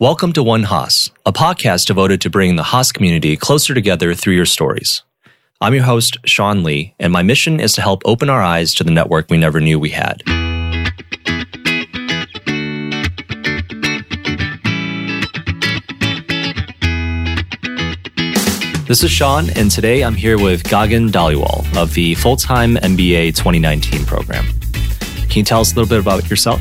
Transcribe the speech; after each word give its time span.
Welcome 0.00 0.32
to 0.34 0.44
One 0.44 0.62
Haas, 0.62 1.10
a 1.26 1.32
podcast 1.32 1.86
devoted 1.86 2.20
to 2.20 2.30
bringing 2.30 2.54
the 2.54 2.62
Haas 2.62 2.92
community 2.92 3.36
closer 3.36 3.74
together 3.74 4.14
through 4.14 4.34
your 4.34 4.46
stories. 4.46 5.02
I'm 5.60 5.74
your 5.74 5.82
host, 5.82 6.18
Sean 6.24 6.62
Lee, 6.62 6.94
and 7.00 7.12
my 7.12 7.24
mission 7.24 7.58
is 7.58 7.72
to 7.72 7.80
help 7.80 8.02
open 8.04 8.30
our 8.30 8.40
eyes 8.40 8.72
to 8.74 8.84
the 8.84 8.92
network 8.92 9.28
we 9.28 9.38
never 9.38 9.58
knew 9.58 9.76
we 9.80 9.90
had. 9.90 10.22
This 18.86 19.02
is 19.02 19.10
Sean, 19.10 19.50
and 19.56 19.68
today 19.68 20.04
I'm 20.04 20.14
here 20.14 20.38
with 20.38 20.62
Gagan 20.62 21.10
Dhaliwal 21.10 21.76
of 21.76 21.92
the 21.94 22.14
Full 22.14 22.36
Time 22.36 22.76
MBA 22.76 23.34
2019 23.34 24.06
program. 24.06 24.46
Can 25.28 25.38
you 25.40 25.42
tell 25.42 25.60
us 25.60 25.72
a 25.72 25.74
little 25.74 25.88
bit 25.88 25.98
about 25.98 26.30
yourself? 26.30 26.60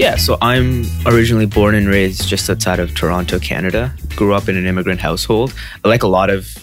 Yeah, 0.00 0.16
so 0.16 0.38
I'm 0.40 0.86
originally 1.04 1.44
born 1.44 1.74
and 1.74 1.86
raised 1.86 2.26
just 2.26 2.48
outside 2.48 2.80
of 2.80 2.94
Toronto, 2.94 3.38
Canada. 3.38 3.94
Grew 4.16 4.32
up 4.32 4.48
in 4.48 4.56
an 4.56 4.64
immigrant 4.64 4.98
household. 4.98 5.52
Like 5.84 6.02
a 6.02 6.06
lot 6.06 6.30
of 6.30 6.56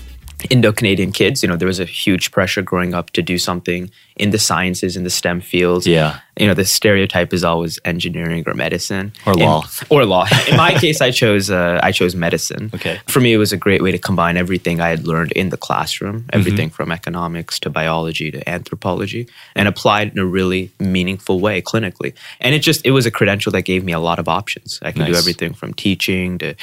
Indo 0.50 0.72
Canadian 0.72 1.12
kids, 1.12 1.44
you 1.44 1.48
know, 1.48 1.55
there 1.55 1.68
was 1.68 1.80
a 1.80 1.86
huge 1.86 2.31
pressure 2.31 2.64
growing 2.64 2.95
up 2.95 3.12
to 3.12 3.22
do 3.22 3.38
something 3.38 3.92
in 4.20 4.32
the 4.32 4.40
sciences, 4.40 4.96
in 4.98 5.04
the 5.04 5.10
STEM 5.10 5.42
fields. 5.42 5.86
Yeah. 5.86 6.20
You 6.40 6.46
know, 6.48 6.54
the 6.54 6.66
stereotype 6.66 7.34
is 7.34 7.44
always 7.44 7.80
engineering 7.84 8.44
or 8.46 8.54
medicine 8.54 9.12
Or 9.26 9.34
In- 9.34 9.40
law. 9.40 9.64
or 9.90 10.06
law. 10.06 10.26
In 10.48 10.56
my 10.58 10.74
case, 10.74 11.02
I 11.02 11.10
chose 11.12 11.50
uh, 11.50 11.80
I 11.82 11.92
chose 11.92 12.16
medicine. 12.16 12.70
Okay. 12.76 13.00
For 13.08 13.20
me, 13.20 13.34
it 13.34 13.38
was 13.38 13.52
a 13.54 13.58
great 13.58 13.82
way 13.82 13.92
to 13.92 13.98
combine 13.98 14.38
everything 14.38 14.80
I 14.80 14.90
had 14.90 15.08
learned 15.08 15.32
in 15.34 15.50
the 15.50 15.58
classroom, 15.58 16.18
Mm-hmm. 16.22 16.40
everything 16.40 16.70
from 16.70 16.92
economics 16.92 17.60
to 17.62 17.70
biology 17.70 18.30
to 18.32 18.48
anthropology, 18.50 19.28
and 19.56 19.68
applied 19.68 20.12
in 20.12 20.20
a 20.20 20.26
really 20.26 20.72
meaningful 20.80 21.40
way 21.40 21.62
clinically. 21.62 22.14
And 22.40 22.54
it 22.56 22.60
just 22.60 22.86
it 22.86 22.92
was 22.92 23.06
a 23.06 23.12
credential 23.12 23.52
that 23.54 23.64
gave 23.64 23.84
me 23.84 23.94
a 23.94 24.00
lot 24.00 24.20
of 24.20 24.28
options. 24.28 24.80
I 24.84 24.92
can 24.92 25.06
do 25.06 25.16
everything 25.16 25.54
from 25.54 25.74
teaching 25.74 26.38
to 26.40 26.54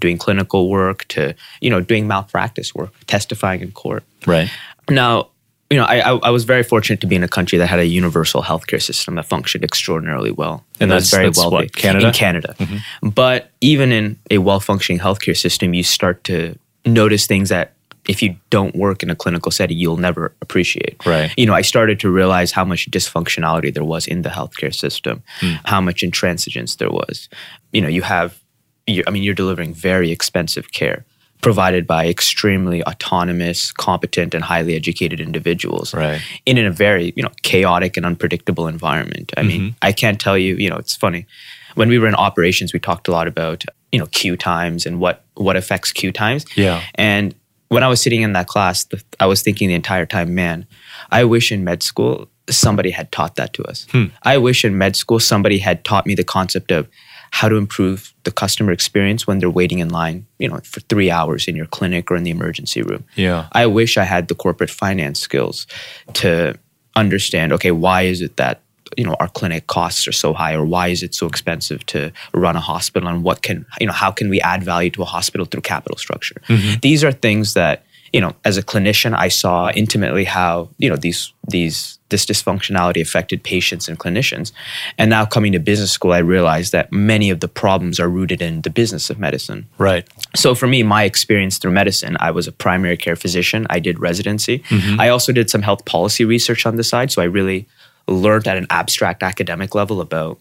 doing 0.00 0.16
clinical 0.18 0.68
work 0.70 1.04
to 1.08 1.34
you 1.60 1.68
know 1.70 1.80
doing 1.80 2.06
malpractice 2.06 2.74
work, 2.74 2.92
testifying 3.06 3.60
in 3.60 3.72
court. 3.72 4.04
Right. 4.26 4.48
Now, 4.88 5.28
you 5.70 5.76
know, 5.76 5.84
I, 5.84 5.98
I, 5.98 6.30
was 6.30 6.44
very 6.44 6.62
fortunate 6.62 7.00
to 7.02 7.06
be 7.06 7.14
in 7.14 7.22
a 7.22 7.28
country 7.28 7.58
that 7.58 7.66
had 7.66 7.78
a 7.78 7.86
universal 7.86 8.42
healthcare 8.42 8.80
system 8.80 9.16
that 9.16 9.26
functioned 9.26 9.64
extraordinarily 9.64 10.30
well. 10.30 10.64
And 10.80 10.90
was 10.90 11.10
that's- 11.10 11.36
that's 11.36 11.50
what, 11.50 11.74
Canada? 11.76 12.06
In 12.06 12.12
Canada. 12.14 12.54
Mm-hmm. 12.58 13.08
But 13.10 13.50
even 13.60 13.92
in 13.92 14.18
a 14.30 14.38
well 14.38 14.60
functioning 14.60 15.00
healthcare 15.00 15.36
system, 15.36 15.74
you 15.74 15.82
start 15.82 16.24
to 16.24 16.58
notice 16.86 17.26
things 17.26 17.50
that 17.50 17.74
if 18.08 18.22
you 18.22 18.36
don't 18.48 18.74
work 18.74 19.02
in 19.02 19.10
a 19.10 19.14
clinical 19.14 19.52
setting, 19.52 19.76
you'll 19.76 19.98
never 19.98 20.34
appreciate. 20.40 21.04
Right. 21.04 21.30
You 21.36 21.44
know, 21.44 21.52
I 21.52 21.60
started 21.60 22.00
to 22.00 22.10
realize 22.10 22.50
how 22.52 22.64
much 22.64 22.90
dysfunctionality 22.90 23.72
there 23.74 23.84
was 23.84 24.06
in 24.06 24.22
the 24.22 24.30
healthcare 24.30 24.74
system, 24.74 25.22
hmm. 25.40 25.56
how 25.66 25.82
much 25.82 26.00
intransigence 26.00 26.78
there 26.78 26.90
was. 26.90 27.28
You 27.72 27.82
know, 27.82 27.88
you 27.88 28.00
have, 28.00 28.40
I 28.88 29.10
mean, 29.10 29.22
you're 29.22 29.34
delivering 29.34 29.74
very 29.74 30.10
expensive 30.10 30.72
care 30.72 31.04
provided 31.40 31.86
by 31.86 32.06
extremely 32.08 32.82
autonomous, 32.84 33.70
competent, 33.72 34.34
and 34.34 34.44
highly 34.44 34.74
educated 34.74 35.20
individuals 35.20 35.94
Right. 35.94 36.20
in 36.46 36.58
a 36.58 36.70
very, 36.70 37.12
you 37.16 37.22
know, 37.22 37.30
chaotic 37.42 37.96
and 37.96 38.04
unpredictable 38.04 38.66
environment. 38.66 39.32
I 39.36 39.42
mean, 39.42 39.60
mm-hmm. 39.60 39.76
I 39.82 39.92
can't 39.92 40.20
tell 40.20 40.36
you, 40.36 40.56
you 40.56 40.68
know, 40.68 40.76
it's 40.76 40.96
funny. 40.96 41.26
When 41.74 41.88
we 41.88 41.98
were 41.98 42.08
in 42.08 42.14
operations, 42.16 42.72
we 42.72 42.80
talked 42.80 43.06
a 43.08 43.12
lot 43.12 43.28
about, 43.28 43.64
you 43.92 43.98
know, 43.98 44.06
queue 44.06 44.36
times 44.36 44.84
and 44.84 44.98
what 44.98 45.24
what 45.34 45.56
affects 45.56 45.92
queue 45.92 46.12
times. 46.12 46.44
Yeah. 46.56 46.82
And 46.96 47.34
when 47.68 47.82
I 47.82 47.88
was 47.88 48.00
sitting 48.00 48.22
in 48.22 48.32
that 48.32 48.48
class, 48.48 48.84
the, 48.84 49.02
I 49.20 49.26
was 49.26 49.42
thinking 49.42 49.68
the 49.68 49.74
entire 49.74 50.06
time, 50.06 50.34
man, 50.34 50.66
I 51.10 51.24
wish 51.24 51.52
in 51.52 51.62
med 51.64 51.82
school 51.82 52.28
somebody 52.50 52.90
had 52.90 53.12
taught 53.12 53.36
that 53.36 53.52
to 53.52 53.62
us. 53.64 53.86
Hmm. 53.92 54.06
I 54.22 54.38
wish 54.38 54.64
in 54.64 54.76
med 54.76 54.96
school 54.96 55.20
somebody 55.20 55.58
had 55.58 55.84
taught 55.84 56.06
me 56.06 56.14
the 56.14 56.24
concept 56.24 56.72
of 56.72 56.88
how 57.30 57.48
to 57.48 57.56
improve 57.56 58.14
the 58.24 58.30
customer 58.30 58.72
experience 58.72 59.26
when 59.26 59.38
they're 59.38 59.50
waiting 59.50 59.78
in 59.78 59.88
line, 59.88 60.26
you 60.38 60.48
know, 60.48 60.58
for 60.64 60.80
three 60.80 61.10
hours 61.10 61.48
in 61.48 61.56
your 61.56 61.66
clinic 61.66 62.10
or 62.10 62.16
in 62.16 62.24
the 62.24 62.30
emergency 62.30 62.82
room. 62.82 63.04
Yeah. 63.16 63.48
I 63.52 63.66
wish 63.66 63.96
I 63.96 64.04
had 64.04 64.28
the 64.28 64.34
corporate 64.34 64.70
finance 64.70 65.20
skills 65.20 65.66
to 66.14 66.58
understand, 66.96 67.52
okay, 67.52 67.70
why 67.70 68.02
is 68.02 68.20
it 68.20 68.36
that 68.36 68.62
you 68.96 69.04
know 69.04 69.14
our 69.20 69.28
clinic 69.28 69.66
costs 69.66 70.08
are 70.08 70.12
so 70.12 70.32
high 70.32 70.54
or 70.54 70.64
why 70.64 70.88
is 70.88 71.02
it 71.02 71.14
so 71.14 71.26
expensive 71.26 71.84
to 71.84 72.10
run 72.32 72.56
a 72.56 72.60
hospital 72.60 73.06
and 73.06 73.22
what 73.22 73.42
can 73.42 73.66
you 73.80 73.86
know 73.86 73.92
how 73.92 74.10
can 74.10 74.30
we 74.30 74.40
add 74.40 74.62
value 74.62 74.88
to 74.88 75.02
a 75.02 75.04
hospital 75.04 75.44
through 75.44 75.60
capital 75.60 75.98
structure 75.98 76.40
mm-hmm. 76.48 76.80
these 76.80 77.04
are 77.04 77.12
things 77.12 77.52
that 77.52 77.84
you 78.12 78.20
know 78.20 78.32
as 78.44 78.56
a 78.56 78.62
clinician 78.62 79.14
i 79.16 79.28
saw 79.28 79.70
intimately 79.70 80.24
how 80.24 80.68
you 80.78 80.88
know 80.88 80.96
these 80.96 81.32
these 81.48 81.98
this 82.10 82.24
dysfunctionality 82.24 83.02
affected 83.02 83.42
patients 83.42 83.86
and 83.88 83.98
clinicians 83.98 84.52
and 84.96 85.10
now 85.10 85.26
coming 85.26 85.52
to 85.52 85.58
business 85.58 85.90
school 85.92 86.12
i 86.12 86.18
realized 86.18 86.72
that 86.72 86.90
many 86.92 87.28
of 87.30 87.40
the 87.40 87.48
problems 87.48 88.00
are 88.00 88.08
rooted 88.08 88.40
in 88.40 88.62
the 88.62 88.70
business 88.70 89.10
of 89.10 89.18
medicine 89.18 89.66
Right. 89.78 90.06
so 90.34 90.54
for 90.54 90.66
me, 90.66 90.82
my 90.82 91.04
experience 91.04 91.58
through 91.58 91.72
medicine, 91.72 92.16
I 92.20 92.30
was 92.30 92.46
a 92.46 92.52
primary 92.52 92.96
care 92.96 93.16
physician. 93.16 93.66
I 93.70 93.78
did 93.80 93.98
residency. 94.00 94.60
Mm-hmm. 94.60 95.00
I 95.00 95.08
also 95.08 95.32
did 95.32 95.50
some 95.50 95.62
health 95.62 95.84
policy 95.84 96.24
research 96.24 96.66
on 96.66 96.76
the 96.76 96.84
side. 96.84 97.10
So 97.12 97.22
I 97.22 97.26
really 97.26 97.66
learned 98.06 98.46
at 98.48 98.56
an 98.56 98.66
abstract 98.70 99.22
academic 99.22 99.74
level 99.74 100.00
about 100.00 100.38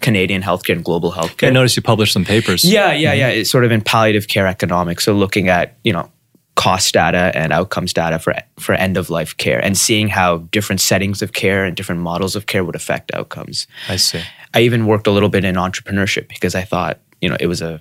Canadian 0.00 0.42
healthcare 0.42 0.74
and 0.76 0.84
global 0.84 1.12
healthcare. 1.12 1.48
I 1.48 1.50
noticed 1.50 1.76
you 1.76 1.82
published 1.82 2.12
some 2.12 2.24
papers. 2.24 2.64
Yeah, 2.64 2.92
yeah, 2.92 3.12
yeah. 3.12 3.28
It's 3.28 3.50
sort 3.50 3.64
of 3.64 3.72
in 3.72 3.80
palliative 3.80 4.28
care 4.28 4.46
economics. 4.46 5.04
So 5.04 5.12
looking 5.12 5.48
at, 5.48 5.76
you 5.84 5.92
know, 5.92 6.10
cost 6.58 6.92
data 6.92 7.30
and 7.36 7.52
outcomes 7.52 7.92
data 7.92 8.18
for 8.18 8.34
for 8.58 8.74
end 8.74 8.96
of 8.96 9.10
life 9.10 9.36
care 9.36 9.64
and 9.64 9.78
seeing 9.78 10.08
how 10.08 10.38
different 10.50 10.80
settings 10.80 11.22
of 11.22 11.32
care 11.32 11.64
and 11.64 11.76
different 11.76 12.00
models 12.00 12.34
of 12.34 12.46
care 12.46 12.64
would 12.64 12.74
affect 12.74 13.14
outcomes. 13.14 13.68
I 13.88 13.94
see. 13.94 14.20
I 14.54 14.62
even 14.62 14.86
worked 14.86 15.06
a 15.06 15.12
little 15.12 15.28
bit 15.28 15.44
in 15.44 15.54
entrepreneurship 15.54 16.26
because 16.26 16.56
I 16.56 16.62
thought, 16.62 16.98
you 17.20 17.28
know, 17.28 17.36
it 17.38 17.46
was 17.46 17.62
a 17.62 17.80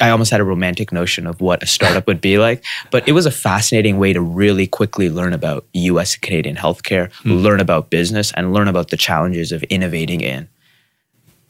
I 0.00 0.10
almost 0.10 0.30
had 0.30 0.40
a 0.40 0.44
romantic 0.44 0.92
notion 0.92 1.26
of 1.26 1.40
what 1.40 1.64
a 1.64 1.66
startup 1.66 2.06
would 2.06 2.20
be 2.20 2.38
like, 2.38 2.64
but 2.92 3.06
it 3.08 3.12
was 3.12 3.26
a 3.26 3.30
fascinating 3.32 3.98
way 3.98 4.12
to 4.12 4.20
really 4.20 4.68
quickly 4.68 5.10
learn 5.10 5.32
about 5.32 5.66
US 5.72 6.14
and 6.14 6.22
Canadian 6.22 6.54
healthcare, 6.54 7.12
hmm. 7.24 7.32
learn 7.32 7.58
about 7.58 7.90
business 7.90 8.32
and 8.36 8.54
learn 8.54 8.68
about 8.68 8.90
the 8.90 8.96
challenges 8.96 9.50
of 9.50 9.64
innovating 9.64 10.20
in 10.20 10.48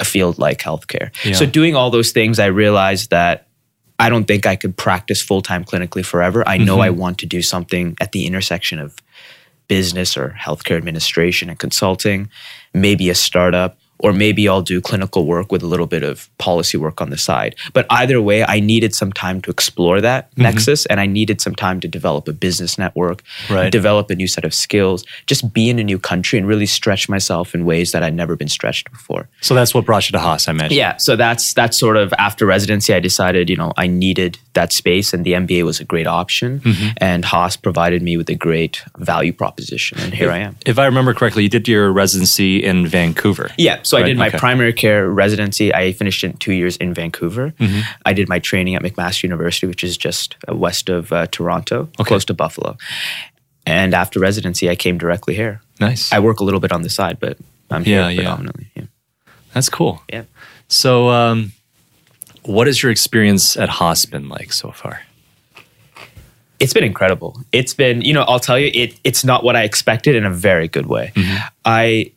a 0.00 0.06
field 0.06 0.38
like 0.38 0.59
healthcare. 0.59 1.11
Yeah. 1.22 1.34
So 1.34 1.44
doing 1.44 1.77
all 1.77 1.91
those 1.91 2.12
things 2.12 2.38
I 2.38 2.47
realized 2.47 3.11
that 3.11 3.47
I 4.02 4.08
don't 4.08 4.24
think 4.24 4.46
I 4.46 4.56
could 4.56 4.76
practice 4.76 5.22
full-time 5.22 5.64
clinically 5.64 6.04
forever. 6.04 6.42
I 6.46 6.58
know 6.58 6.80
I 6.80 6.88
mm-hmm. 6.88 6.98
want 6.98 7.18
to 7.18 7.26
do 7.26 7.40
something 7.40 7.96
at 8.00 8.12
the 8.12 8.26
intersection 8.26 8.78
of 8.80 8.96
business 9.68 10.16
or 10.16 10.36
healthcare 10.38 10.76
administration 10.76 11.48
and 11.48 11.58
consulting, 11.58 12.28
maybe 12.74 13.10
a 13.10 13.14
startup, 13.14 13.78
or 13.98 14.12
maybe 14.12 14.48
I'll 14.48 14.62
do 14.62 14.80
clinical 14.80 15.26
work 15.26 15.53
with 15.53 15.62
a 15.62 15.66
little 15.66 15.86
bit 15.86 16.03
of 16.03 16.28
policy 16.38 16.76
work 16.76 17.00
on 17.00 17.10
the 17.10 17.16
side. 17.16 17.54
But 17.72 17.86
either 17.88 18.20
way, 18.20 18.44
I 18.44 18.60
needed 18.60 18.94
some 18.94 19.12
time 19.12 19.41
to 19.42 19.50
explore 19.50 20.00
that 20.00 20.30
mm-hmm. 20.32 20.42
nexus 20.42 20.86
and 20.86 20.98
I 20.98 21.06
needed 21.06 21.41
some 21.41 21.54
time 21.54 21.80
to 21.80 21.88
develop 21.88 22.26
a 22.28 22.32
business 22.32 22.78
network, 22.78 23.22
Right. 23.48 23.70
develop 23.70 24.10
a 24.10 24.16
new 24.16 24.26
set 24.26 24.44
of 24.44 24.54
skills, 24.54 25.04
just 25.26 25.52
be 25.52 25.70
in 25.70 25.78
a 25.78 25.84
new 25.84 25.98
country 25.98 26.38
and 26.38 26.48
really 26.48 26.66
stretch 26.66 27.08
myself 27.08 27.54
in 27.54 27.64
ways 27.64 27.92
that 27.92 28.02
I'd 28.02 28.14
never 28.14 28.34
been 28.36 28.48
stretched 28.48 28.91
before. 28.91 29.28
So 29.41 29.54
that's 29.54 29.72
what 29.75 29.84
brought 29.84 30.08
you 30.08 30.12
to 30.12 30.19
Haas, 30.19 30.48
I 30.48 30.50
imagine. 30.52 30.76
Yeah, 30.76 30.97
so 30.97 31.16
that's 31.16 31.54
that's 31.54 31.78
sort 31.78 31.97
of 31.97 32.12
after 32.19 32.44
residency. 32.44 32.92
I 32.94 33.00
decided, 33.00 33.48
you 33.48 33.56
know, 33.56 33.72
I 33.76 33.86
needed 33.86 34.38
that 34.54 34.72
space, 34.72 35.14
and 35.14 35.24
the 35.24 35.32
MBA 35.32 35.64
was 35.64 35.80
a 35.80 35.84
great 35.84 36.06
option. 36.06 36.60
And 36.98 37.24
Haas 37.24 37.56
provided 37.56 38.02
me 38.02 38.16
with 38.16 38.28
a 38.28 38.34
great 38.34 38.82
value 38.98 39.32
proposition, 39.32 39.98
and 40.00 40.12
here 40.12 40.30
I 40.30 40.38
am. 40.38 40.56
If 40.66 40.78
I 40.78 40.84
remember 40.86 41.14
correctly, 41.14 41.42
you 41.44 41.48
did 41.48 41.66
your 41.68 41.90
residency 41.92 42.62
in 42.62 42.86
Vancouver. 42.86 43.50
Yeah, 43.56 43.80
so 43.82 43.96
I 43.96 44.02
did 44.02 44.16
my 44.16 44.28
okay. 44.28 44.38
primary 44.38 44.72
care 44.72 45.08
residency. 45.08 45.74
I 45.74 45.92
finished 45.92 46.22
in 46.24 46.34
two 46.38 46.52
years 46.52 46.76
in 46.76 46.92
Vancouver. 46.94 47.52
I 48.04 48.12
did 48.12 48.28
my 48.28 48.38
training 48.38 48.74
at 48.74 48.82
McMaster 48.82 49.22
University, 49.24 49.66
which 49.66 49.82
is 49.84 49.96
just 49.96 50.36
uh, 50.48 50.54
west 50.54 50.88
of 50.88 51.12
uh, 51.12 51.26
Toronto, 51.28 51.88
close 51.98 52.24
to 52.26 52.34
Buffalo. 52.34 52.76
And 53.64 53.94
after 53.94 54.19
residency, 54.20 54.69
I 54.69 54.74
came 54.76 54.98
directly 54.98 55.34
here. 55.34 55.60
Nice. 55.80 56.12
I 56.12 56.19
work 56.19 56.40
a 56.40 56.44
little 56.44 56.60
bit 56.60 56.72
on 56.72 56.82
the 56.82 56.90
side, 56.90 57.19
but 57.20 57.38
I'm 57.70 57.84
Yeah, 57.84 58.08
here 58.08 58.10
yeah. 58.10 58.16
predominantly. 58.16 58.70
Yeah. 58.74 58.84
That's 59.54 59.69
cool. 59.69 60.02
yeah. 60.12 60.24
So, 60.69 61.08
um, 61.10 61.52
what 62.42 62.66
has 62.66 62.82
your 62.82 62.92
experience 62.92 63.56
at 63.56 63.69
Haas 63.69 64.05
been 64.05 64.28
like 64.28 64.52
so 64.52 64.70
far? 64.70 65.02
it's 66.62 66.72
been 66.72 66.84
incredible. 66.84 67.40
It's 67.50 67.75
been, 67.75 68.02
you 68.02 68.14
know, 68.14 68.22
I'll 68.22 68.38
tell 68.38 68.56
you, 68.56 68.70
it 68.72 68.99
it's 69.02 69.25
not 69.25 69.43
what 69.43 69.56
I 69.56 69.64
expected 69.64 70.14
in 70.14 70.25
a 70.25 70.31
very 70.31 70.69
good 70.69 70.87
way. 70.87 71.11
Mm-hmm. 71.17 71.46
I, 71.64 72.12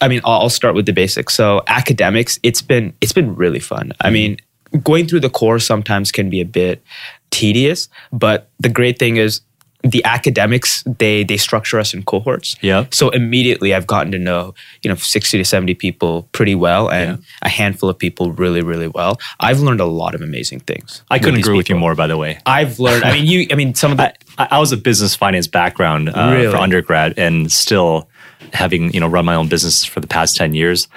I 0.00 0.08
mean, 0.08 0.20
I'll, 0.24 0.42
I'll 0.42 0.50
start 0.50 0.74
with 0.74 0.86
the 0.86 0.92
basics. 0.92 1.32
So 1.34 1.62
academics, 1.68 2.40
it's 2.42 2.60
been 2.60 2.92
it's 3.00 3.12
been 3.12 3.36
really 3.36 3.60
fun. 3.60 3.92
I 4.00 4.06
mm-hmm. 4.06 4.12
mean, 4.12 4.36
going 4.82 5.06
through 5.06 5.20
the 5.20 5.30
course 5.30 5.64
sometimes 5.64 6.10
can 6.10 6.28
be 6.28 6.40
a 6.40 6.44
bit 6.44 6.82
tedious, 7.30 7.88
but 8.12 8.50
the 8.58 8.68
great 8.68 8.98
thing 8.98 9.16
is 9.16 9.42
the 9.84 10.02
academics 10.04 10.82
they 10.98 11.24
they 11.24 11.36
structure 11.36 11.78
us 11.78 11.92
in 11.94 12.02
cohorts. 12.02 12.56
Yeah. 12.62 12.86
So 12.90 13.10
immediately 13.10 13.74
I've 13.74 13.86
gotten 13.86 14.10
to 14.12 14.18
know, 14.18 14.54
you 14.82 14.88
know, 14.88 14.96
60 14.96 15.38
to 15.38 15.44
70 15.44 15.74
people 15.74 16.28
pretty 16.32 16.54
well 16.54 16.90
and 16.90 17.22
a 17.42 17.48
handful 17.48 17.88
of 17.88 17.98
people 17.98 18.32
really, 18.32 18.62
really 18.62 18.88
well. 18.88 19.20
I've 19.40 19.60
learned 19.60 19.80
a 19.80 19.84
lot 19.86 20.14
of 20.14 20.22
amazing 20.22 20.60
things. 20.60 21.02
I 21.10 21.18
couldn't 21.18 21.40
agree 21.40 21.56
with 21.56 21.68
you 21.68 21.76
more, 21.76 21.94
by 21.94 22.06
the 22.06 22.16
way. 22.16 22.38
I've 22.46 22.78
learned, 22.80 23.04
I 23.04 23.12
mean, 23.12 23.26
you, 23.26 23.46
I 23.50 23.54
mean, 23.54 23.74
some 23.74 23.90
of 23.92 23.98
the, 23.98 24.14
I, 24.38 24.48
I 24.52 24.58
was 24.58 24.72
a 24.72 24.76
business 24.76 25.14
finance 25.14 25.46
background 25.46 26.08
uh, 26.08 26.30
Really? 26.34 26.50
for 26.50 26.56
undergrad, 26.56 27.18
and 27.18 27.52
still 27.52 28.08
having 28.52 28.92
you 28.92 29.00
know 29.00 29.08
run 29.08 29.24
my 29.24 29.34
own 29.34 29.48
business 29.48 29.84
for 29.84 30.00
the 30.00 30.06
past 30.06 30.36
ten 30.36 30.54
years. 30.54 30.88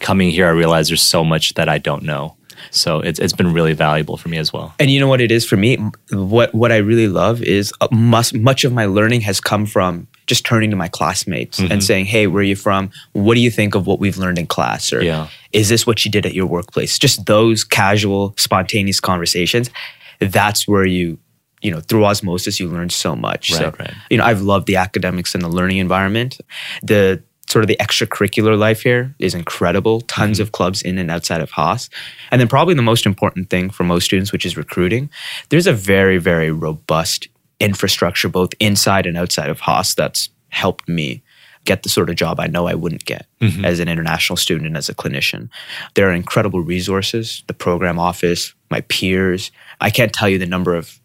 Coming 0.00 0.30
here, 0.30 0.46
I 0.46 0.50
realized 0.50 0.90
there's 0.90 1.02
so 1.02 1.22
much 1.22 1.54
that 1.54 1.68
I 1.68 1.78
don't 1.78 2.02
know. 2.02 2.36
So 2.70 3.00
it's 3.00 3.18
it's 3.18 3.32
been 3.32 3.52
really 3.52 3.72
valuable 3.72 4.16
for 4.16 4.28
me 4.28 4.38
as 4.38 4.52
well. 4.52 4.74
And 4.78 4.90
you 4.90 5.00
know 5.00 5.08
what 5.08 5.20
it 5.20 5.30
is 5.30 5.44
for 5.44 5.56
me? 5.56 5.76
What 6.10 6.54
what 6.54 6.70
I 6.72 6.76
really 6.78 7.08
love 7.08 7.42
is 7.42 7.72
uh, 7.80 7.88
much, 7.90 8.32
much 8.34 8.64
of 8.64 8.72
my 8.72 8.86
learning 8.86 9.22
has 9.22 9.40
come 9.40 9.66
from 9.66 10.06
just 10.26 10.44
turning 10.46 10.70
to 10.70 10.76
my 10.76 10.88
classmates 10.88 11.58
Mm-hmm. 11.60 11.72
and 11.72 11.82
saying, 11.84 12.06
"Hey, 12.06 12.26
where 12.26 12.40
are 12.40 12.44
you 12.44 12.56
from? 12.56 12.90
What 13.12 13.34
do 13.34 13.40
you 13.40 13.50
think 13.50 13.74
of 13.74 13.86
what 13.86 13.98
we've 13.98 14.16
learned 14.16 14.38
in 14.38 14.46
class?" 14.46 14.92
Or 14.92 15.02
Yeah. 15.02 15.28
is 15.52 15.68
this 15.68 15.86
what 15.86 16.04
you 16.04 16.10
did 16.10 16.24
at 16.26 16.34
your 16.34 16.46
workplace? 16.46 16.98
Just 16.98 17.26
those 17.26 17.64
casual, 17.64 18.34
spontaneous 18.38 19.00
conversations. 19.00 19.68
That's 20.20 20.68
where 20.68 20.86
you, 20.86 21.18
you 21.62 21.70
know, 21.72 21.80
through 21.80 22.04
osmosis, 22.04 22.60
you 22.60 22.68
learn 22.68 22.90
so 22.90 23.16
much. 23.16 23.52
so, 23.52 23.64
Right, 23.64 23.78
right. 23.80 23.94
you 24.10 24.16
know, 24.18 24.24
I've 24.24 24.40
loved 24.42 24.66
the 24.66 24.76
academics 24.76 25.34
and 25.34 25.42
the 25.42 25.48
learning 25.48 25.78
environment. 25.78 26.38
The 26.82 27.22
sort 27.52 27.62
of 27.64 27.68
the 27.68 27.76
extracurricular 27.76 28.58
life 28.58 28.80
here 28.82 29.14
is 29.18 29.34
incredible. 29.34 30.00
Tons 30.00 30.38
Mm-hmm. 30.38 30.42
of 30.42 30.52
clubs 30.52 30.80
in 30.82 30.96
and 30.98 31.10
outside 31.10 31.40
of 31.42 31.50
Haas. 31.50 31.90
And 32.30 32.40
then 32.40 32.48
probably 32.48 32.74
the 32.74 32.82
most 32.92 33.04
important 33.06 33.50
thing 33.50 33.68
for 33.70 33.84
most 33.84 34.04
students, 34.06 34.32
which 34.32 34.46
is 34.46 34.56
recruiting. 34.56 35.10
There's 35.50 35.66
a 35.66 35.72
very, 35.74 36.18
very 36.18 36.50
robust 36.50 37.28
infrastructure 37.60 38.28
both 38.28 38.50
inside 38.58 39.06
and 39.06 39.16
outside 39.18 39.50
of 39.50 39.60
Haas 39.60 39.94
that's 39.94 40.30
helped 40.48 40.88
me 40.88 41.22
get 41.64 41.82
the 41.82 41.88
sort 41.88 42.10
of 42.10 42.16
job 42.16 42.40
I 42.40 42.46
know 42.48 42.66
I 42.66 42.74
wouldn't 42.74 43.04
get 43.04 43.26
as 43.64 43.78
an 43.80 43.88
international 43.88 44.36
student 44.36 44.66
and 44.66 44.76
as 44.76 44.88
a 44.88 44.94
clinician. 44.94 45.48
There 45.94 46.08
are 46.08 46.12
incredible 46.14 46.60
resources, 46.60 47.44
the 47.46 47.54
program 47.54 47.98
office, 47.98 48.54
my 48.70 48.80
peers. 48.82 49.52
I 49.80 49.90
can't 49.90 50.12
tell 50.12 50.28
you 50.28 50.38
the 50.38 50.46
number 50.46 50.74
of 50.74 50.98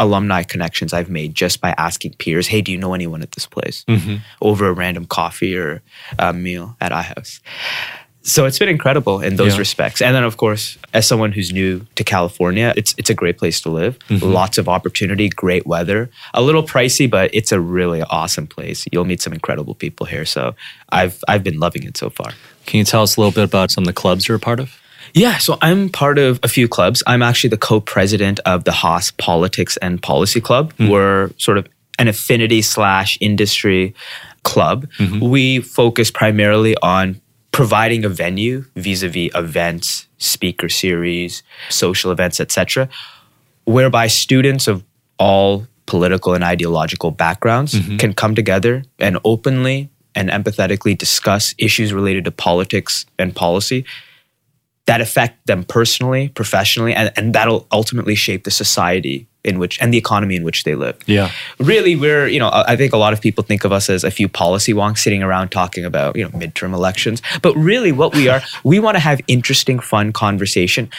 alumni 0.00 0.42
connections 0.42 0.92
I've 0.92 1.10
made 1.10 1.34
just 1.36 1.60
by 1.60 1.74
asking 1.78 2.14
peers, 2.14 2.48
hey, 2.48 2.60
do 2.62 2.72
you 2.72 2.78
know 2.78 2.94
anyone 2.94 3.22
at 3.22 3.32
this 3.32 3.46
place? 3.46 3.84
Mm-hmm. 3.86 4.16
Over 4.40 4.66
a 4.66 4.72
random 4.72 5.04
coffee 5.06 5.56
or 5.56 5.82
a 6.18 6.32
meal 6.32 6.76
at 6.80 6.90
iHouse. 6.90 7.38
So 8.22 8.44
it's 8.44 8.58
been 8.58 8.68
incredible 8.68 9.20
in 9.20 9.36
those 9.36 9.54
Yeah. 9.54 9.60
respects. 9.60 10.02
And 10.02 10.14
then 10.14 10.24
of 10.24 10.36
course, 10.36 10.76
as 10.92 11.06
someone 11.06 11.32
who's 11.32 11.52
new 11.52 11.86
to 11.94 12.04
California, 12.04 12.74
it's 12.76 12.94
it's 12.98 13.08
a 13.08 13.14
great 13.14 13.38
place 13.38 13.62
to 13.62 13.70
live. 13.70 13.98
Mm-hmm. 14.10 14.26
Lots 14.26 14.58
of 14.58 14.68
opportunity, 14.68 15.28
great 15.30 15.66
weather. 15.66 16.10
A 16.34 16.42
little 16.42 16.62
pricey, 16.62 17.08
but 17.08 17.30
it's 17.32 17.50
a 17.50 17.60
really 17.60 18.02
awesome 18.02 18.46
place. 18.46 18.84
You'll 18.92 19.06
meet 19.06 19.22
some 19.22 19.32
incredible 19.32 19.74
people 19.74 20.04
here. 20.06 20.26
So 20.26 20.54
I've 20.90 21.16
I've 21.28 21.42
been 21.42 21.58
loving 21.58 21.84
it 21.84 21.96
so 21.96 22.10
far. 22.10 22.32
Can 22.66 22.78
you 22.78 22.84
tell 22.84 23.02
us 23.02 23.16
a 23.16 23.20
little 23.20 23.32
bit 23.32 23.44
about 23.44 23.70
some 23.70 23.84
of 23.84 23.86
the 23.86 23.94
clubs 24.02 24.28
you're 24.28 24.36
a 24.36 24.40
part 24.40 24.60
of? 24.60 24.68
Yeah, 25.14 25.38
so 25.38 25.58
I'm 25.60 25.88
part 25.88 26.18
of 26.18 26.40
a 26.42 26.48
few 26.48 26.68
clubs. 26.68 27.02
I'm 27.06 27.22
actually 27.22 27.50
the 27.50 27.58
co-president 27.58 28.40
of 28.40 28.64
the 28.64 28.72
Haas 28.72 29.10
Politics 29.12 29.76
and 29.78 30.02
Policy 30.02 30.40
Club. 30.40 30.72
Hmm. 30.74 30.88
We're 30.88 31.30
sort 31.36 31.58
of 31.58 31.66
an 31.98 32.08
affinity 32.08 32.62
slash 32.62 33.18
industry 33.20 33.94
club. 34.42 34.86
Mm-hmm. 34.98 35.20
We 35.28 35.60
focus 35.60 36.10
primarily 36.10 36.74
on 36.82 37.20
providing 37.52 38.04
a 38.04 38.08
venue 38.08 38.64
vis-a-vis 38.76 39.30
events, 39.34 40.08
speaker 40.18 40.68
series, 40.68 41.42
social 41.68 42.10
events, 42.10 42.40
etc., 42.40 42.88
whereby 43.64 44.06
students 44.06 44.66
of 44.66 44.82
all 45.18 45.66
political 45.86 46.34
and 46.34 46.44
ideological 46.44 47.10
backgrounds 47.10 47.74
mm-hmm. 47.74 47.96
can 47.96 48.14
come 48.14 48.34
together 48.34 48.84
and 48.98 49.18
openly 49.24 49.90
and 50.14 50.30
empathetically 50.30 50.96
discuss 50.96 51.54
issues 51.58 51.92
related 51.92 52.24
to 52.24 52.30
politics 52.30 53.04
and 53.18 53.34
policy 53.34 53.84
that 54.86 55.00
affect 55.00 55.46
them 55.46 55.64
personally, 55.64 56.28
professionally, 56.28 56.94
and, 56.94 57.12
and 57.16 57.34
that'll 57.34 57.66
ultimately 57.70 58.14
shape 58.14 58.44
the 58.44 58.50
society 58.50 59.26
in 59.42 59.58
which 59.58 59.80
and 59.80 59.92
the 59.94 59.98
economy 59.98 60.36
in 60.36 60.44
which 60.44 60.64
they 60.64 60.74
live. 60.74 60.98
Yeah. 61.06 61.30
Really, 61.58 61.96
we're, 61.96 62.26
you 62.26 62.38
know, 62.38 62.48
I 62.48 62.72
I 62.72 62.76
think 62.76 62.92
a 62.92 62.96
lot 62.96 63.12
of 63.12 63.20
people 63.20 63.42
think 63.42 63.64
of 63.64 63.72
us 63.72 63.88
as 63.88 64.04
a 64.04 64.10
few 64.10 64.28
policy 64.28 64.72
wonks 64.72 64.98
sitting 64.98 65.22
around 65.22 65.50
talking 65.50 65.84
about, 65.84 66.16
you 66.16 66.24
know, 66.24 66.30
midterm 66.30 66.74
elections. 66.74 67.22
But 67.42 67.54
really 67.56 67.92
what 67.92 68.14
we 68.14 68.28
are, 68.28 68.42
we 68.64 68.80
want 68.80 68.96
to 68.96 69.00
have 69.00 69.20
interesting, 69.26 69.78
fun 69.80 70.12
conversation. 70.12 70.90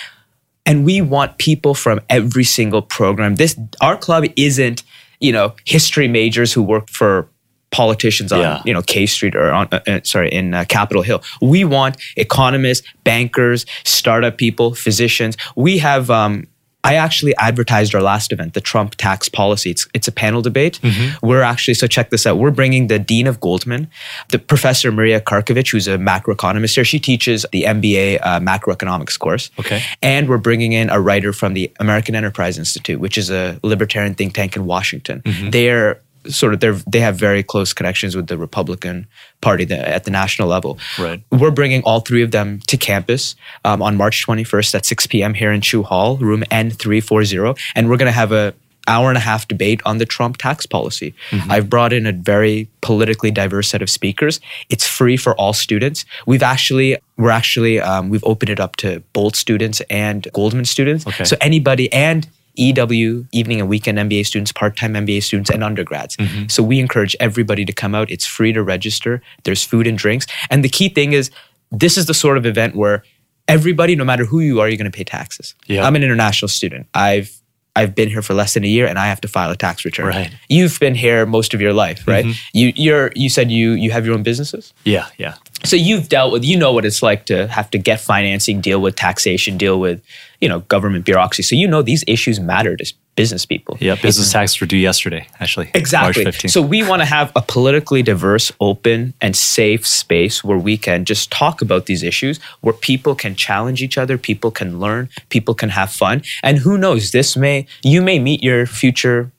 And 0.65 0.85
we 0.85 1.01
want 1.01 1.37
people 1.37 1.73
from 1.73 1.99
every 2.09 2.43
single 2.43 2.81
program. 2.81 3.35
This 3.35 3.59
our 3.79 3.97
club 3.97 4.25
isn't, 4.35 4.83
you 5.19 5.31
know, 5.31 5.55
history 5.65 6.07
majors 6.07 6.53
who 6.53 6.61
work 6.63 6.89
for 6.89 7.27
politicians 7.71 8.31
on 8.31 8.39
Yeah. 8.41 8.61
you 8.65 8.73
know 8.73 8.81
K 8.81 9.05
Street 9.05 9.35
or 9.35 9.51
on 9.51 9.67
uh, 9.71 9.79
uh, 9.87 9.99
sorry 10.03 10.29
in 10.29 10.53
uh, 10.53 10.65
Capitol 10.67 11.01
Hill. 11.03 11.21
We 11.41 11.63
want 11.65 11.97
economists, 12.17 12.85
bankers, 13.03 13.65
startup 13.83 14.37
people, 14.37 14.73
physicians. 14.75 15.37
We 15.55 15.79
have. 15.79 16.09
Um, 16.09 16.47
I 16.83 16.95
actually 16.95 17.35
advertised 17.37 17.93
our 17.93 18.01
last 18.01 18.31
event, 18.33 18.55
the 18.55 18.59
Trump 18.61 18.95
tax 18.95 19.29
policy. 19.29 19.69
It's 19.69 19.87
it's 19.93 20.07
a 20.07 20.11
panel 20.11 20.41
debate. 20.41 20.79
We're 21.21 21.43
actually 21.43 21.75
so 21.75 21.85
check 21.85 22.09
this 22.09 22.25
out. 22.25 22.39
We're 22.39 22.49
bringing 22.49 22.87
the 22.87 22.97
dean 22.97 23.27
of 23.27 23.39
Goldman, 23.39 23.87
the 24.31 24.39
professor 24.39 24.91
Maria 24.91 25.21
Carkovic, 25.21 25.69
who's 25.71 25.87
a 25.87 25.97
macroeconomist 25.99 26.73
here. 26.73 26.83
She 26.83 26.97
teaches 26.99 27.45
the 27.51 27.65
MBA 27.65 28.19
uh, 28.23 28.39
macroeconomics 28.39 29.19
course. 29.19 29.51
Okay. 29.59 29.79
And 30.01 30.27
we're 30.27 30.39
bringing 30.39 30.71
in 30.73 30.89
a 30.89 30.99
writer 30.99 31.33
from 31.33 31.53
the 31.53 31.71
American 31.79 32.15
Enterprise 32.15 32.57
Institute, 32.57 32.99
which 32.99 33.15
is 33.15 33.29
a 33.29 33.59
libertarian 33.61 34.15
think 34.15 34.33
tank 34.33 34.55
in 34.55 34.65
Washington. 34.65 35.21
They're 35.51 36.01
sort 36.27 36.53
of 36.53 36.59
they're 36.59 36.79
they 36.87 36.99
have 36.99 37.15
very 37.15 37.43
close 37.43 37.73
connections 37.73 38.15
with 38.15 38.27
the 38.27 38.37
Republican 38.37 39.07
Party 39.41 39.65
the, 39.65 39.87
at 39.87 40.03
the 40.03 40.11
national 40.11 40.47
level. 40.47 40.77
Right. 40.99 41.21
We're 41.31 41.51
bringing 41.51 41.81
all 41.83 41.99
three 41.99 42.21
of 42.21 42.31
them 42.31 42.59
to 42.67 42.77
campus 42.77 43.35
um, 43.65 43.81
on 43.81 43.97
March 43.97 44.25
21st 44.25 44.75
at 44.75 44.85
6 44.85 45.07
p.m. 45.07 45.33
here 45.33 45.51
in 45.51 45.61
Chou 45.61 45.83
Hall, 45.83 46.17
room 46.17 46.43
N340, 46.51 47.59
and 47.75 47.89
we're 47.89 47.97
going 47.97 48.07
to 48.07 48.11
have 48.11 48.31
a 48.31 48.53
hour 48.87 49.09
and 49.09 49.17
a 49.17 49.21
half 49.21 49.47
debate 49.47 49.81
on 49.85 49.99
the 49.99 50.05
Trump 50.05 50.37
tax 50.37 50.65
policy. 50.65 51.13
I've 51.49 51.69
brought 51.69 51.93
in 51.93 52.05
a 52.07 52.11
very 52.11 52.67
politically 52.81 53.31
diverse 53.31 53.69
set 53.69 53.81
of 53.81 53.89
speakers. 53.89 54.39
It's 54.69 54.87
free 54.87 55.17
for 55.17 55.35
all 55.35 55.53
students. 55.53 56.03
We've 56.25 56.43
actually 56.43 56.97
we're 57.17 57.29
actually 57.29 57.79
um, 57.79 58.09
we've 58.09 58.23
opened 58.23 58.49
it 58.49 58.59
up 58.59 58.75
to 58.77 59.01
Boalt 59.13 59.35
students 59.35 59.81
and 59.89 60.27
Goldman 60.33 60.65
students. 60.65 61.05
Okay. 61.07 61.23
So 61.23 61.37
anybody 61.41 61.91
and 61.93 62.27
EW 62.55 63.25
evening 63.31 63.59
and 63.59 63.69
weekend 63.69 63.97
MBA 63.97 64.25
students, 64.25 64.51
part-time 64.51 64.93
MBA 64.93 65.23
students, 65.23 65.49
and 65.49 65.63
undergrads. 65.63 66.17
Mm-hmm. 66.17 66.47
So 66.47 66.63
we 66.63 66.79
encourage 66.79 67.15
everybody 67.19 67.65
to 67.65 67.73
come 67.73 67.95
out. 67.95 68.09
It's 68.11 68.25
free 68.25 68.53
to 68.53 68.61
register. 68.63 69.21
There's 69.43 69.63
food 69.63 69.87
and 69.87 69.97
drinks, 69.97 70.27
and 70.49 70.63
the 70.63 70.69
key 70.69 70.89
thing 70.89 71.13
is 71.13 71.31
this 71.71 71.97
is 71.97 72.05
the 72.05 72.13
sort 72.13 72.37
of 72.37 72.45
event 72.45 72.75
where 72.75 73.03
everybody, 73.47 73.95
no 73.95 74.05
matter 74.05 74.25
who 74.25 74.39
you 74.39 74.59
are, 74.59 74.67
you're 74.67 74.77
going 74.77 74.91
to 74.91 74.95
pay 74.95 75.03
taxes. 75.03 75.55
Yeah. 75.67 75.85
I'm 75.85 75.95
an 75.95 76.03
international 76.03 76.49
student. 76.49 76.87
I've 76.93 77.40
I've 77.75 77.95
been 77.95 78.09
here 78.09 78.21
for 78.21 78.33
less 78.33 78.53
than 78.53 78.63
a 78.63 78.67
year, 78.67 78.85
and 78.85 78.99
I 78.99 79.07
have 79.07 79.21
to 79.21 79.27
file 79.27 79.49
a 79.49 79.55
tax 79.55 79.85
return. 79.85 80.07
Right. 80.07 80.27
Mm-hmm. 80.27 80.35
You've 80.49 80.79
been 80.79 80.95
here 80.95 81.25
most 81.25 81.53
of 81.53 81.61
your 81.61 81.73
life, 81.73 82.05
right? 82.07 82.25
You 82.53 82.73
you're 82.75 83.11
you 83.15 83.29
said 83.29 83.49
you 83.49 83.71
you 83.71 83.91
have 83.91 84.05
your 84.05 84.13
own 84.13 84.23
businesses. 84.23 84.73
Yeah. 84.83 85.07
Yeah. 85.17 85.35
So 85.63 85.75
you've 85.75 86.09
dealt 86.09 86.31
with, 86.31 86.43
you 86.43 86.57
know 86.57 86.73
what 86.73 86.85
it's 86.85 87.03
like 87.03 87.27
to 87.27 87.47
have 87.47 87.69
to 87.69 87.77
get 87.77 87.99
financing, 87.99 88.61
deal 88.61 88.81
with 88.81 88.95
taxation, 88.95 89.57
deal 89.57 89.79
with, 89.79 90.01
you 90.39 90.49
know, 90.49 90.61
government 90.61 91.05
bureaucracy. 91.05 91.43
So 91.43 91.55
you 91.55 91.67
know 91.67 91.83
these 91.83 92.03
issues 92.07 92.39
matter 92.39 92.75
to 92.75 92.93
business 93.21 93.45
people. 93.45 93.77
Yeah. 93.79 93.95
Business 93.95 94.31
tax 94.31 94.59
were 94.59 94.67
due 94.73 94.83
yesterday, 94.89 95.23
actually. 95.39 95.69
Exactly. 95.73 96.23
March 96.23 96.35
15th. 96.35 96.51
So 96.51 96.61
we 96.73 96.79
want 96.89 97.01
to 97.01 97.09
have 97.17 97.31
a 97.35 97.41
politically 97.41 98.01
diverse, 98.11 98.51
open, 98.59 99.13
and 99.21 99.35
safe 99.35 99.83
space 99.85 100.43
where 100.47 100.57
we 100.57 100.75
can 100.87 101.05
just 101.11 101.31
talk 101.41 101.61
about 101.61 101.85
these 101.85 102.03
issues, 102.11 102.39
where 102.63 102.77
people 102.89 103.13
can 103.23 103.33
challenge 103.35 103.79
each 103.81 103.97
other, 104.01 104.17
people 104.17 104.51
can 104.51 104.79
learn, 104.79 105.09
people 105.29 105.53
can 105.61 105.69
have 105.69 105.89
fun. 105.91 106.23
And 106.43 106.59
who 106.65 106.77
knows, 106.77 107.11
this 107.11 107.37
may 107.37 107.57
you 107.83 108.01
may 108.01 108.17
meet 108.19 108.41
your 108.43 108.65
future 108.65 109.31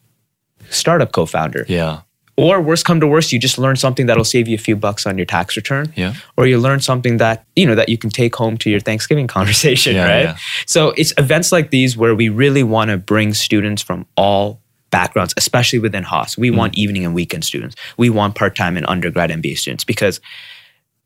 startup 0.71 1.11
co-founder. 1.13 1.65
yeah. 1.69 2.01
Or 2.43 2.61
worst 2.61 2.85
come 2.85 2.99
to 3.01 3.07
worst, 3.07 3.33
you 3.33 3.39
just 3.39 3.57
learn 3.57 3.77
something 3.77 4.07
that'll 4.07 4.25
save 4.25 4.49
you 4.49 4.55
a 4.57 4.59
few 4.59 4.75
bucks 4.75 5.07
on 5.07 5.17
your 5.17 5.27
tax 5.27 5.57
return. 5.57 5.93
Yeah. 5.97 6.15
Or 6.37 6.47
you 6.47 6.59
learn 6.59 6.81
something 6.81 7.19
that, 7.19 7.45
you 7.55 7.67
know, 7.67 7.75
that 7.75 7.89
you 7.89 7.97
can 7.97 8.11
take 8.11 8.35
home 8.35 8.57
to 8.59 8.71
your 8.71 8.81
Thanksgiving 8.81 9.27
conversation, 9.39 9.95
Yeah, 9.95 10.09
right? 10.09 10.23
yeah. 10.25 10.37
So 10.67 10.91
it's 10.97 11.13
events 11.19 11.53
like 11.53 11.71
these 11.71 11.97
where 11.97 12.15
we 12.15 12.29
really 12.29 12.63
want 12.63 12.91
to 12.91 12.97
bring 12.97 13.33
students 13.33 13.81
from 13.81 14.07
all 14.17 14.61
backgrounds, 14.91 15.35
especially 15.37 15.79
within 15.79 16.03
Haas. 16.03 16.37
We 16.37 16.51
mm. 16.51 16.57
want 16.57 16.77
evening 16.77 17.05
and 17.05 17.15
weekend 17.15 17.45
students. 17.45 17.77
We 17.97 18.11
want 18.11 18.35
part-time 18.35 18.77
and 18.77 18.87
undergrad 18.89 19.31
MBA 19.31 19.57
students 19.57 19.85
because 19.85 20.21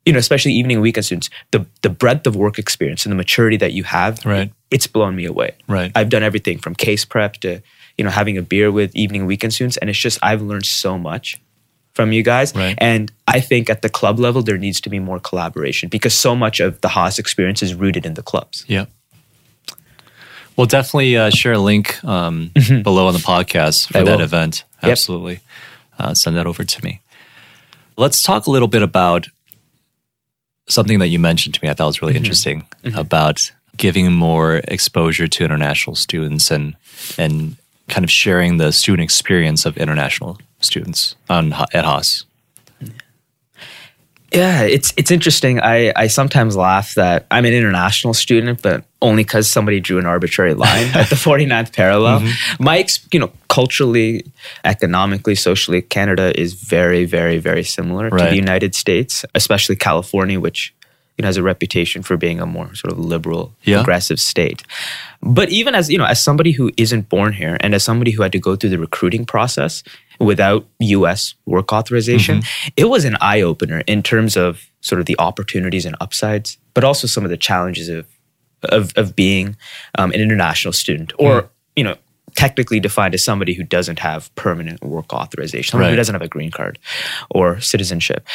you 0.06 0.12
know, 0.12 0.20
especially 0.20 0.52
evening 0.52 0.76
and 0.76 0.82
weekend 0.82 1.04
students, 1.04 1.28
the 1.50 1.66
the 1.82 1.90
breadth 1.90 2.26
of 2.28 2.36
work 2.36 2.58
experience 2.58 3.04
and 3.04 3.10
the 3.10 3.16
maturity 3.16 3.56
that 3.56 3.72
you 3.72 3.82
have, 3.82 4.24
Right. 4.24 4.52
it's 4.70 4.86
blown 4.86 5.16
me 5.16 5.24
away. 5.24 5.56
Right. 5.66 5.90
I've 5.96 6.08
done 6.08 6.22
everything 6.22 6.58
from 6.58 6.76
case 6.76 7.04
prep 7.04 7.34
to, 7.38 7.60
you 7.98 8.04
know, 8.04 8.10
having 8.10 8.36
a 8.36 8.42
beer 8.42 8.70
with 8.70 8.94
evening 8.94 9.26
weekend 9.26 9.54
students. 9.54 9.76
And 9.76 9.88
it's 9.90 9.98
just, 9.98 10.18
I've 10.22 10.42
learned 10.42 10.66
so 10.66 10.98
much 10.98 11.40
from 11.94 12.12
you 12.12 12.22
guys. 12.22 12.54
Right. 12.54 12.76
And 12.78 13.10
I 13.26 13.40
think 13.40 13.70
at 13.70 13.82
the 13.82 13.88
club 13.88 14.18
level, 14.18 14.42
there 14.42 14.58
needs 14.58 14.80
to 14.82 14.90
be 14.90 14.98
more 14.98 15.18
collaboration 15.18 15.88
because 15.88 16.14
so 16.14 16.36
much 16.36 16.60
of 16.60 16.80
the 16.82 16.88
Haas 16.88 17.18
experience 17.18 17.62
is 17.62 17.74
rooted 17.74 18.04
in 18.04 18.14
the 18.14 18.22
clubs. 18.22 18.64
Yeah. 18.68 18.86
We'll 20.56 20.66
definitely 20.66 21.16
uh, 21.16 21.30
share 21.30 21.52
a 21.52 21.58
link 21.58 22.02
um, 22.04 22.50
below 22.82 23.06
on 23.08 23.14
the 23.14 23.20
podcast 23.20 23.92
for 23.92 23.98
I 23.98 24.02
that 24.04 24.16
will. 24.18 24.24
event. 24.24 24.64
Yep. 24.82 24.92
Absolutely. 24.92 25.40
Uh, 25.98 26.14
send 26.14 26.36
that 26.36 26.46
over 26.46 26.64
to 26.64 26.84
me. 26.84 27.00
Let's 27.96 28.22
talk 28.22 28.46
a 28.46 28.50
little 28.50 28.68
bit 28.68 28.82
about 28.82 29.26
something 30.68 30.98
that 30.98 31.08
you 31.08 31.18
mentioned 31.18 31.54
to 31.54 31.60
me. 31.62 31.70
I 31.70 31.74
thought 31.74 31.86
was 31.86 32.02
really 32.02 32.16
interesting 32.16 32.66
about 32.94 33.52
giving 33.76 34.12
more 34.12 34.56
exposure 34.68 35.28
to 35.28 35.44
international 35.44 35.96
students 35.96 36.50
and 36.50 36.74
and 37.18 37.56
kind 37.88 38.04
of 38.04 38.10
sharing 38.10 38.56
the 38.56 38.72
student 38.72 39.04
experience 39.04 39.66
of 39.66 39.76
international 39.76 40.38
students 40.60 41.16
on 41.28 41.52
at 41.52 41.84
Haas. 41.84 42.24
Yeah, 44.32 44.62
it's 44.62 44.92
it's 44.96 45.10
interesting. 45.10 45.60
I, 45.60 45.92
I 45.94 46.08
sometimes 46.08 46.56
laugh 46.56 46.94
that 46.94 47.26
I'm 47.30 47.44
an 47.44 47.54
international 47.54 48.12
student, 48.12 48.60
but 48.60 48.84
only 49.00 49.22
because 49.22 49.48
somebody 49.48 49.78
drew 49.80 49.98
an 49.98 50.06
arbitrary 50.06 50.54
line 50.54 50.88
at 50.94 51.08
the 51.08 51.14
49th 51.26 51.72
parallel. 51.72 52.20
Mm-hmm. 52.20 52.64
My, 52.64 52.84
you 53.12 53.20
know, 53.20 53.30
culturally, 53.48 54.24
economically, 54.64 55.36
socially, 55.36 55.80
Canada 55.80 56.38
is 56.38 56.54
very, 56.54 57.04
very, 57.04 57.38
very 57.38 57.62
similar 57.62 58.08
right. 58.08 58.24
to 58.24 58.30
the 58.30 58.36
United 58.36 58.74
States, 58.74 59.24
especially 59.34 59.76
California, 59.76 60.40
which 60.40 60.74
you 61.16 61.22
know 61.22 61.26
has 61.26 61.36
a 61.36 61.42
reputation 61.42 62.02
for 62.02 62.16
being 62.16 62.40
a 62.40 62.46
more 62.46 62.74
sort 62.74 62.92
of 62.92 62.98
liberal, 62.98 63.54
yeah. 63.62 63.78
progressive 63.78 64.20
state. 64.20 64.62
But 65.22 65.48
even 65.50 65.74
as 65.74 65.90
you 65.90 65.98
know, 65.98 66.04
as 66.04 66.22
somebody 66.22 66.52
who 66.52 66.70
isn't 66.76 67.08
born 67.08 67.32
here, 67.32 67.56
and 67.60 67.74
as 67.74 67.84
somebody 67.84 68.10
who 68.10 68.22
had 68.22 68.32
to 68.32 68.38
go 68.38 68.56
through 68.56 68.70
the 68.70 68.78
recruiting 68.78 69.24
process, 69.24 69.82
without 70.18 70.66
US 70.80 71.34
work 71.46 71.72
authorization, 71.72 72.40
mm-hmm. 72.40 72.68
it 72.76 72.84
was 72.84 73.04
an 73.04 73.16
eye 73.20 73.40
opener 73.40 73.82
in 73.86 74.02
terms 74.02 74.36
of 74.36 74.70
sort 74.80 75.00
of 75.00 75.06
the 75.06 75.16
opportunities 75.18 75.86
and 75.86 75.96
upsides, 76.00 76.58
but 76.74 76.84
also 76.84 77.06
some 77.06 77.24
of 77.24 77.30
the 77.30 77.36
challenges 77.36 77.88
of 77.88 78.06
of, 78.70 78.92
of 78.96 79.14
being 79.14 79.56
um, 79.98 80.10
an 80.12 80.20
international 80.20 80.72
student 80.72 81.12
or 81.18 81.42
mm. 81.42 81.48
you 81.76 81.84
know 81.84 81.96
technically 82.34 82.78
defined 82.78 83.14
as 83.14 83.24
somebody 83.24 83.54
who 83.54 83.62
doesn't 83.62 83.98
have 83.98 84.32
permanent 84.34 84.82
work 84.84 85.12
authorization, 85.12 85.78
right. 85.78 85.90
who 85.90 85.96
doesn't 85.96 86.14
have 86.14 86.22
a 86.22 86.28
green 86.28 86.50
card 86.50 86.78
or 87.30 87.60
citizenship. 87.60 88.26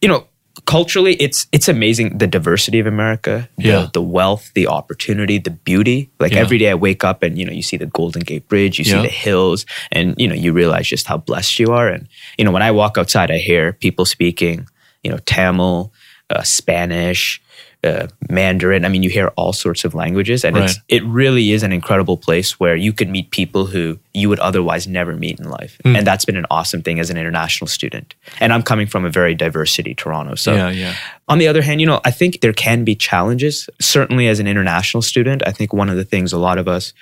You 0.00 0.08
know, 0.08 0.26
culturally 0.64 1.14
it's 1.14 1.46
it's 1.52 1.68
amazing 1.68 2.16
the 2.16 2.26
diversity 2.26 2.78
of 2.78 2.86
america 2.86 3.48
the, 3.58 3.68
yeah. 3.68 3.86
the 3.92 4.00
wealth 4.00 4.50
the 4.54 4.66
opportunity 4.66 5.38
the 5.38 5.50
beauty 5.50 6.10
like 6.18 6.32
yeah. 6.32 6.38
every 6.38 6.56
day 6.56 6.70
i 6.70 6.74
wake 6.74 7.04
up 7.04 7.22
and 7.22 7.38
you 7.38 7.44
know 7.44 7.52
you 7.52 7.62
see 7.62 7.76
the 7.76 7.86
golden 7.86 8.22
gate 8.22 8.48
bridge 8.48 8.78
you 8.78 8.84
see 8.84 9.00
the 9.02 9.08
hills 9.08 9.66
and 9.92 10.14
you 10.18 10.26
know 10.26 10.34
you 10.34 10.52
realize 10.52 10.88
just 10.88 11.06
how 11.06 11.16
blessed 11.16 11.58
you 11.58 11.72
are 11.72 11.88
and 11.88 12.08
you 12.38 12.44
know 12.44 12.50
when 12.50 12.62
i 12.62 12.70
walk 12.70 12.96
outside 12.96 13.30
i 13.30 13.36
hear 13.36 13.74
people 13.74 14.06
speaking 14.06 14.66
you 15.02 15.10
know 15.10 15.18
tamil 15.26 15.92
uh, 16.30 16.42
spanish 16.42 17.42
uh, 17.86 18.08
Mandarin. 18.28 18.84
I 18.84 18.88
mean, 18.88 19.02
you 19.02 19.10
hear 19.10 19.28
all 19.36 19.52
sorts 19.52 19.84
of 19.84 19.94
languages, 19.94 20.44
and 20.44 20.56
right. 20.56 20.64
it's 20.64 20.80
it 20.88 21.04
really 21.04 21.52
is 21.52 21.62
an 21.62 21.72
incredible 21.72 22.16
place 22.16 22.60
where 22.60 22.76
you 22.76 22.92
can 22.92 23.10
meet 23.10 23.30
people 23.30 23.66
who 23.66 23.98
you 24.12 24.28
would 24.28 24.40
otherwise 24.40 24.86
never 24.86 25.16
meet 25.16 25.38
in 25.38 25.48
life, 25.48 25.78
mm. 25.84 25.96
and 25.96 26.06
that's 26.06 26.24
been 26.24 26.36
an 26.36 26.46
awesome 26.50 26.82
thing 26.82 27.00
as 27.00 27.08
an 27.08 27.16
international 27.16 27.68
student. 27.68 28.14
And 28.40 28.52
I'm 28.52 28.62
coming 28.62 28.86
from 28.86 29.04
a 29.04 29.10
very 29.10 29.34
diverse 29.34 29.72
city, 29.72 29.94
Toronto, 29.94 30.34
so 30.34 30.54
yeah, 30.54 30.70
yeah. 30.70 30.94
On 31.28 31.38
the 31.38 31.48
other 31.48 31.62
hand, 31.62 31.80
you 31.80 31.86
know, 31.86 32.00
I 32.04 32.10
think 32.10 32.40
there 32.40 32.52
can 32.52 32.84
be 32.84 32.94
challenges. 32.94 33.70
Certainly, 33.80 34.28
as 34.28 34.40
an 34.40 34.46
international 34.46 35.02
student, 35.02 35.42
I 35.46 35.52
think 35.52 35.72
one 35.72 35.88
of 35.88 35.96
the 35.96 36.04
things 36.04 36.32
a 36.32 36.38
lot 36.38 36.58
of 36.58 36.68
us 36.68 36.92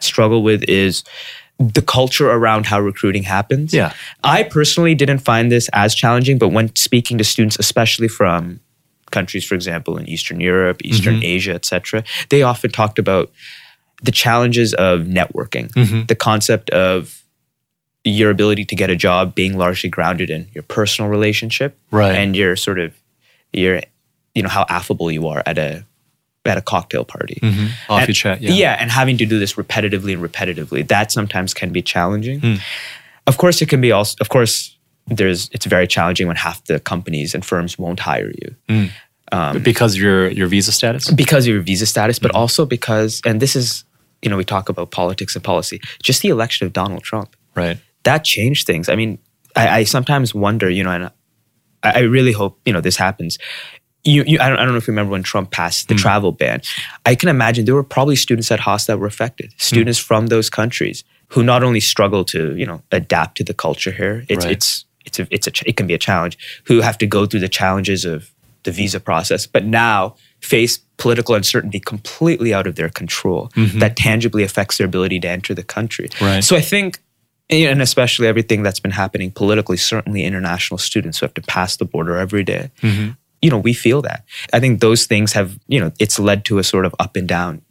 struggle 0.00 0.42
with 0.42 0.64
is 0.64 1.04
the 1.60 1.82
culture 1.82 2.30
around 2.30 2.64
how 2.66 2.80
recruiting 2.80 3.22
happens. 3.22 3.74
Yeah. 3.74 3.92
I 4.24 4.44
personally 4.44 4.94
didn't 4.94 5.18
find 5.18 5.52
this 5.52 5.68
as 5.74 5.94
challenging, 5.94 6.38
but 6.38 6.48
when 6.48 6.74
speaking 6.74 7.18
to 7.18 7.24
students, 7.24 7.58
especially 7.58 8.08
from 8.08 8.60
countries, 9.10 9.44
for 9.44 9.54
example, 9.54 9.96
in 9.96 10.08
Eastern 10.08 10.40
Europe, 10.40 10.80
Eastern 10.84 11.14
mm-hmm. 11.14 11.24
Asia, 11.24 11.54
etc., 11.54 12.04
they 12.28 12.42
often 12.42 12.70
talked 12.70 12.98
about 12.98 13.30
the 14.02 14.10
challenges 14.10 14.74
of 14.74 15.00
networking, 15.00 15.70
mm-hmm. 15.72 16.06
the 16.06 16.14
concept 16.14 16.70
of 16.70 17.22
your 18.04 18.30
ability 18.30 18.64
to 18.64 18.74
get 18.74 18.88
a 18.88 18.96
job 18.96 19.34
being 19.34 19.58
largely 19.58 19.90
grounded 19.90 20.30
in 20.30 20.48
your 20.54 20.62
personal 20.62 21.10
relationship 21.10 21.78
right. 21.90 22.14
and 22.14 22.34
your 22.34 22.56
sort 22.56 22.78
of 22.78 22.94
your 23.52 23.80
you 24.34 24.42
know 24.42 24.48
how 24.48 24.64
affable 24.68 25.10
you 25.10 25.28
are 25.28 25.42
at 25.44 25.58
a 25.58 25.84
at 26.46 26.56
a 26.56 26.62
cocktail 26.62 27.04
party. 27.04 27.38
Mm-hmm. 27.42 27.66
Coffee 27.86 28.04
and, 28.06 28.14
chat, 28.14 28.40
yeah. 28.40 28.52
Yeah, 28.52 28.76
and 28.80 28.90
having 28.90 29.18
to 29.18 29.26
do 29.26 29.38
this 29.38 29.54
repetitively 29.54 30.14
and 30.14 30.22
repetitively, 30.22 30.86
that 30.88 31.12
sometimes 31.12 31.52
can 31.52 31.70
be 31.70 31.82
challenging. 31.82 32.40
Mm. 32.40 32.60
Of 33.26 33.36
course, 33.36 33.60
it 33.60 33.68
can 33.68 33.80
be 33.80 33.92
also. 33.92 34.16
Of 34.20 34.30
course, 34.30 34.76
there's 35.10 35.48
it's 35.52 35.66
very 35.66 35.86
challenging 35.86 36.26
when 36.26 36.36
half 36.36 36.64
the 36.64 36.80
companies 36.80 37.34
and 37.34 37.44
firms 37.44 37.78
won't 37.78 38.00
hire 38.00 38.30
you. 38.30 38.56
Mm. 38.68 38.90
Um, 39.32 39.62
because 39.62 39.96
your 39.96 40.28
your 40.28 40.48
visa 40.48 40.72
status. 40.72 41.10
Because 41.10 41.46
of 41.46 41.52
your 41.52 41.62
visa 41.62 41.86
status, 41.86 42.18
but 42.18 42.32
mm-hmm. 42.32 42.38
also 42.40 42.66
because, 42.66 43.20
and 43.24 43.40
this 43.40 43.54
is, 43.54 43.84
you 44.22 44.30
know, 44.30 44.36
we 44.36 44.44
talk 44.44 44.68
about 44.68 44.90
politics 44.90 45.34
and 45.34 45.44
policy. 45.44 45.80
Just 46.02 46.22
the 46.22 46.28
election 46.28 46.66
of 46.66 46.72
Donald 46.72 47.02
Trump, 47.02 47.36
right? 47.54 47.78
That 48.04 48.24
changed 48.24 48.66
things. 48.66 48.88
I 48.88 48.96
mean, 48.96 49.18
I, 49.54 49.68
I 49.68 49.84
sometimes 49.84 50.34
wonder, 50.34 50.68
you 50.68 50.82
know, 50.82 50.90
and 50.90 51.04
I, 51.82 51.90
I 51.90 52.00
really 52.00 52.32
hope 52.32 52.60
you 52.64 52.72
know 52.72 52.80
this 52.80 52.96
happens. 52.96 53.38
You, 54.02 54.24
you 54.26 54.38
I, 54.40 54.48
don't, 54.48 54.58
I 54.58 54.64
don't 54.64 54.72
know 54.72 54.78
if 54.78 54.88
you 54.88 54.92
remember 54.92 55.12
when 55.12 55.22
Trump 55.22 55.50
passed 55.50 55.88
the 55.88 55.94
mm. 55.94 55.98
travel 55.98 56.32
ban. 56.32 56.62
I 57.04 57.14
can 57.14 57.28
imagine 57.28 57.66
there 57.66 57.74
were 57.74 57.84
probably 57.84 58.16
students 58.16 58.50
at 58.50 58.58
Haas 58.58 58.86
that 58.86 58.98
were 58.98 59.06
affected. 59.06 59.52
Students 59.58 60.00
mm. 60.00 60.04
from 60.04 60.28
those 60.28 60.48
countries 60.48 61.04
who 61.28 61.42
not 61.42 61.62
only 61.62 61.80
struggle 61.80 62.24
to 62.24 62.56
you 62.56 62.66
know 62.66 62.82
adapt 62.90 63.36
to 63.36 63.44
the 63.44 63.54
culture 63.54 63.92
here. 63.92 64.24
It's 64.28 64.44
right. 64.44 64.52
it's 64.52 64.84
it's 65.04 65.18
a, 65.18 65.26
it's 65.30 65.46
a 65.46 65.52
it 65.66 65.76
can 65.76 65.86
be 65.86 65.94
a 65.94 65.98
challenge. 65.98 66.38
Who 66.64 66.80
have 66.80 66.98
to 66.98 67.06
go 67.06 67.26
through 67.26 67.40
the 67.40 67.48
challenges 67.48 68.04
of 68.04 68.30
the 68.62 68.72
visa 68.72 69.00
process, 69.00 69.46
but 69.46 69.64
now 69.64 70.16
face 70.40 70.78
political 70.96 71.34
uncertainty 71.34 71.80
completely 71.80 72.52
out 72.52 72.66
of 72.66 72.76
their 72.76 72.90
control 72.90 73.48
mm-hmm. 73.54 73.78
that 73.78 73.96
tangibly 73.96 74.42
affects 74.42 74.76
their 74.78 74.86
ability 74.86 75.18
to 75.20 75.28
enter 75.28 75.54
the 75.54 75.62
country. 75.62 76.08
Right. 76.20 76.44
So 76.44 76.56
I 76.56 76.60
think 76.60 77.00
and 77.48 77.82
especially 77.82 78.28
everything 78.28 78.62
that's 78.62 78.78
been 78.78 78.92
happening 78.92 79.32
politically, 79.32 79.76
certainly 79.76 80.24
international 80.24 80.78
students 80.78 81.18
who 81.18 81.26
have 81.26 81.34
to 81.34 81.42
pass 81.42 81.76
the 81.76 81.84
border 81.84 82.16
every 82.16 82.44
day, 82.44 82.70
mm-hmm. 82.80 83.12
You 83.42 83.50
know, 83.50 83.58
we 83.58 83.72
feel 83.72 84.02
that. 84.02 84.24
I 84.52 84.60
think 84.60 84.80
those 84.80 85.06
things 85.06 85.32
have, 85.32 85.58
you 85.66 85.80
know, 85.80 85.92
it's 85.98 86.18
led 86.18 86.44
to 86.46 86.58
a 86.58 86.64
sort 86.64 86.84
of 86.84 86.94
up 86.98 87.16
and 87.16 87.26
down 87.26 87.62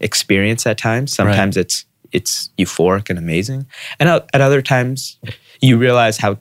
experience 0.00 0.66
at 0.66 0.78
times. 0.78 1.12
Sometimes 1.12 1.56
right. 1.56 1.66
it's 1.66 1.84
it's 2.12 2.50
euphoric 2.58 3.08
and 3.08 3.18
amazing, 3.18 3.66
and 3.98 4.08
at 4.08 4.40
other 4.40 4.62
times 4.62 5.18
you 5.60 5.76
realize 5.76 6.18
how 6.18 6.38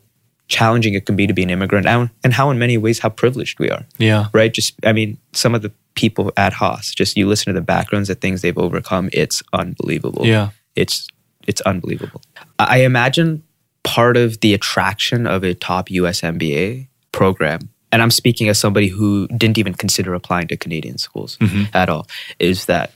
challenging 0.52 0.94
it 0.94 1.06
can 1.06 1.16
be 1.16 1.26
to 1.26 1.34
be 1.34 1.44
an 1.44 1.50
immigrant 1.50 1.88
and, 1.88 2.10
and 2.26 2.34
how 2.34 2.52
in 2.52 2.60
many 2.60 2.78
ways 2.78 3.00
how 3.00 3.10
privileged 3.10 3.58
we 3.58 3.70
are. 3.70 3.86
Yeah. 3.98 4.28
Right? 4.34 4.54
Just 4.54 4.76
I 4.86 4.92
mean, 4.92 5.18
some 5.32 5.56
of 5.56 5.62
the 5.62 5.72
people 5.96 6.32
at 6.36 6.52
Haas, 6.52 6.94
just 6.94 7.16
you 7.16 7.26
listen 7.26 7.54
to 7.54 7.60
the 7.60 7.66
backgrounds, 7.66 8.10
the 8.10 8.16
things 8.16 8.42
they've 8.42 8.58
overcome, 8.58 9.10
it's 9.14 9.42
unbelievable. 9.54 10.28
Yeah. 10.28 10.50
It's 10.76 11.08
it's 11.48 11.62
unbelievable. 11.62 12.22
I 12.60 12.80
imagine 12.84 13.44
part 13.84 14.18
of 14.18 14.42
the 14.42 14.54
attraction 14.54 15.26
of 15.26 15.44
a 15.44 15.54
top 15.54 15.90
US 15.90 16.20
MBA 16.22 16.88
program, 17.14 17.70
and 17.92 18.02
I'm 18.02 18.12
speaking 18.12 18.50
as 18.50 18.60
somebody 18.60 18.90
who 18.90 19.28
didn't 19.30 19.58
even 19.58 19.74
consider 19.74 20.14
applying 20.14 20.50
to 20.50 20.58
Canadian 20.58 20.98
schools 20.98 21.38
mm-hmm. 21.38 21.64
at 21.74 21.88
all, 21.88 22.08
is 22.40 22.66
that 22.66 22.92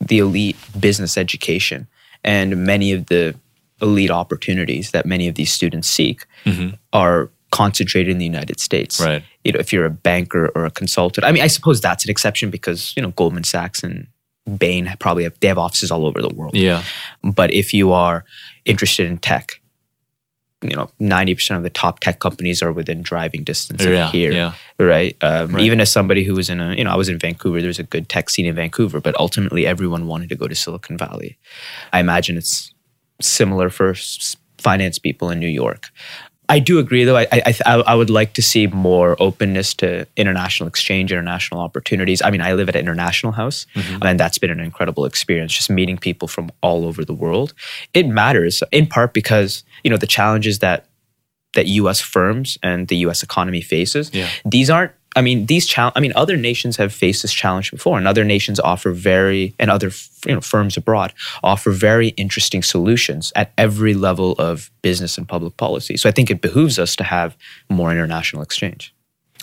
the 0.00 0.18
elite 0.18 0.56
business 0.80 1.18
education 1.18 1.86
and 2.24 2.64
many 2.64 2.92
of 2.92 3.06
the 3.06 3.34
elite 3.84 4.10
opportunities 4.10 4.90
that 4.90 5.06
many 5.06 5.28
of 5.28 5.36
these 5.36 5.52
students 5.52 5.86
seek 5.86 6.26
mm-hmm. 6.44 6.74
are 6.92 7.30
concentrated 7.54 8.10
in 8.10 8.18
the 8.18 8.24
United 8.24 8.58
States. 8.58 9.00
Right. 9.00 9.22
You 9.44 9.52
know, 9.52 9.60
if 9.60 9.72
you're 9.72 9.86
a 9.86 9.90
banker 9.90 10.50
or 10.56 10.64
a 10.64 10.70
consultant, 10.70 11.24
I 11.24 11.30
mean, 11.30 11.42
I 11.42 11.46
suppose 11.46 11.80
that's 11.80 12.04
an 12.04 12.10
exception 12.10 12.50
because 12.50 12.92
you 12.96 13.02
know 13.02 13.10
Goldman 13.10 13.44
Sachs 13.44 13.84
and 13.84 14.08
Bain 14.58 14.92
probably 14.98 15.22
have 15.22 15.38
they 15.40 15.48
have 15.48 15.58
offices 15.58 15.92
all 15.92 16.04
over 16.04 16.20
the 16.20 16.34
world. 16.34 16.54
Yeah. 16.54 16.82
But 17.22 17.52
if 17.52 17.72
you 17.72 17.92
are 17.92 18.24
interested 18.64 19.06
in 19.06 19.18
tech, 19.18 19.60
you 20.62 20.74
know, 20.74 20.90
ninety 20.98 21.34
percent 21.34 21.58
of 21.58 21.62
the 21.62 21.70
top 21.70 22.00
tech 22.00 22.18
companies 22.18 22.60
are 22.60 22.72
within 22.72 23.02
driving 23.02 23.44
distance 23.44 23.84
yeah, 23.84 24.06
of 24.06 24.12
here. 24.12 24.32
Yeah. 24.32 24.54
Right? 24.80 25.16
Um, 25.22 25.52
right. 25.52 25.62
Even 25.62 25.80
as 25.80 25.92
somebody 25.92 26.24
who 26.24 26.34
was 26.34 26.50
in 26.50 26.60
a, 26.60 26.74
you 26.74 26.82
know, 26.82 26.90
I 26.90 26.96
was 26.96 27.08
in 27.08 27.18
Vancouver. 27.18 27.62
There's 27.62 27.78
a 27.78 27.84
good 27.84 28.08
tech 28.08 28.30
scene 28.30 28.46
in 28.46 28.56
Vancouver, 28.56 29.00
but 29.00 29.14
ultimately 29.20 29.64
everyone 29.64 30.08
wanted 30.08 30.28
to 30.30 30.34
go 30.34 30.48
to 30.48 30.54
Silicon 30.56 30.98
Valley. 30.98 31.38
I 31.92 32.00
imagine 32.00 32.36
it's 32.36 32.73
similar 33.20 33.70
for 33.70 33.94
finance 34.58 34.98
people 34.98 35.30
in 35.30 35.38
New 35.38 35.48
York. 35.48 35.90
I 36.48 36.58
do 36.58 36.78
agree, 36.78 37.04
though. 37.04 37.16
I, 37.16 37.26
I, 37.32 37.54
I 37.64 37.94
would 37.94 38.10
like 38.10 38.34
to 38.34 38.42
see 38.42 38.66
more 38.66 39.16
openness 39.18 39.72
to 39.74 40.06
international 40.16 40.68
exchange, 40.68 41.10
international 41.10 41.60
opportunities. 41.60 42.20
I 42.20 42.30
mean, 42.30 42.42
I 42.42 42.52
live 42.52 42.68
at 42.68 42.76
an 42.76 42.82
international 42.82 43.32
house, 43.32 43.66
mm-hmm. 43.74 44.02
and 44.02 44.20
that's 44.20 44.36
been 44.36 44.50
an 44.50 44.60
incredible 44.60 45.06
experience. 45.06 45.54
Just 45.54 45.70
meeting 45.70 45.96
people 45.96 46.28
from 46.28 46.50
all 46.60 46.84
over 46.84 47.02
the 47.02 47.14
world. 47.14 47.54
It 47.94 48.06
matters 48.06 48.62
in 48.72 48.86
part 48.86 49.14
because 49.14 49.64
you 49.84 49.90
know 49.90 49.96
the 49.96 50.06
challenges 50.06 50.58
that 50.58 50.86
that 51.54 51.66
U.S. 51.66 52.00
firms 52.00 52.58
and 52.62 52.88
the 52.88 52.96
U.S. 52.98 53.22
economy 53.22 53.62
faces. 53.62 54.10
Yeah. 54.12 54.28
These 54.44 54.68
aren't 54.68 54.92
I 55.16 55.22
mean, 55.22 55.46
these 55.46 55.66
challenge. 55.66 55.94
I 55.96 56.00
mean, 56.00 56.12
other 56.16 56.36
nations 56.36 56.76
have 56.76 56.92
faced 56.92 57.22
this 57.22 57.32
challenge 57.32 57.70
before, 57.70 57.98
and 57.98 58.08
other 58.08 58.24
nations 58.24 58.58
offer 58.60 58.92
very, 58.92 59.54
and 59.58 59.70
other 59.70 59.90
you 60.26 60.34
know 60.34 60.40
firms 60.40 60.76
abroad 60.76 61.12
offer 61.42 61.70
very 61.70 62.08
interesting 62.08 62.62
solutions 62.62 63.32
at 63.36 63.52
every 63.58 63.94
level 63.94 64.32
of 64.32 64.70
business 64.82 65.18
and 65.18 65.28
public 65.28 65.56
policy. 65.56 65.96
So 65.96 66.08
I 66.08 66.12
think 66.12 66.30
it 66.30 66.40
behooves 66.40 66.78
us 66.78 66.96
to 66.96 67.04
have 67.04 67.36
more 67.68 67.90
international 67.90 68.42
exchange. 68.42 68.93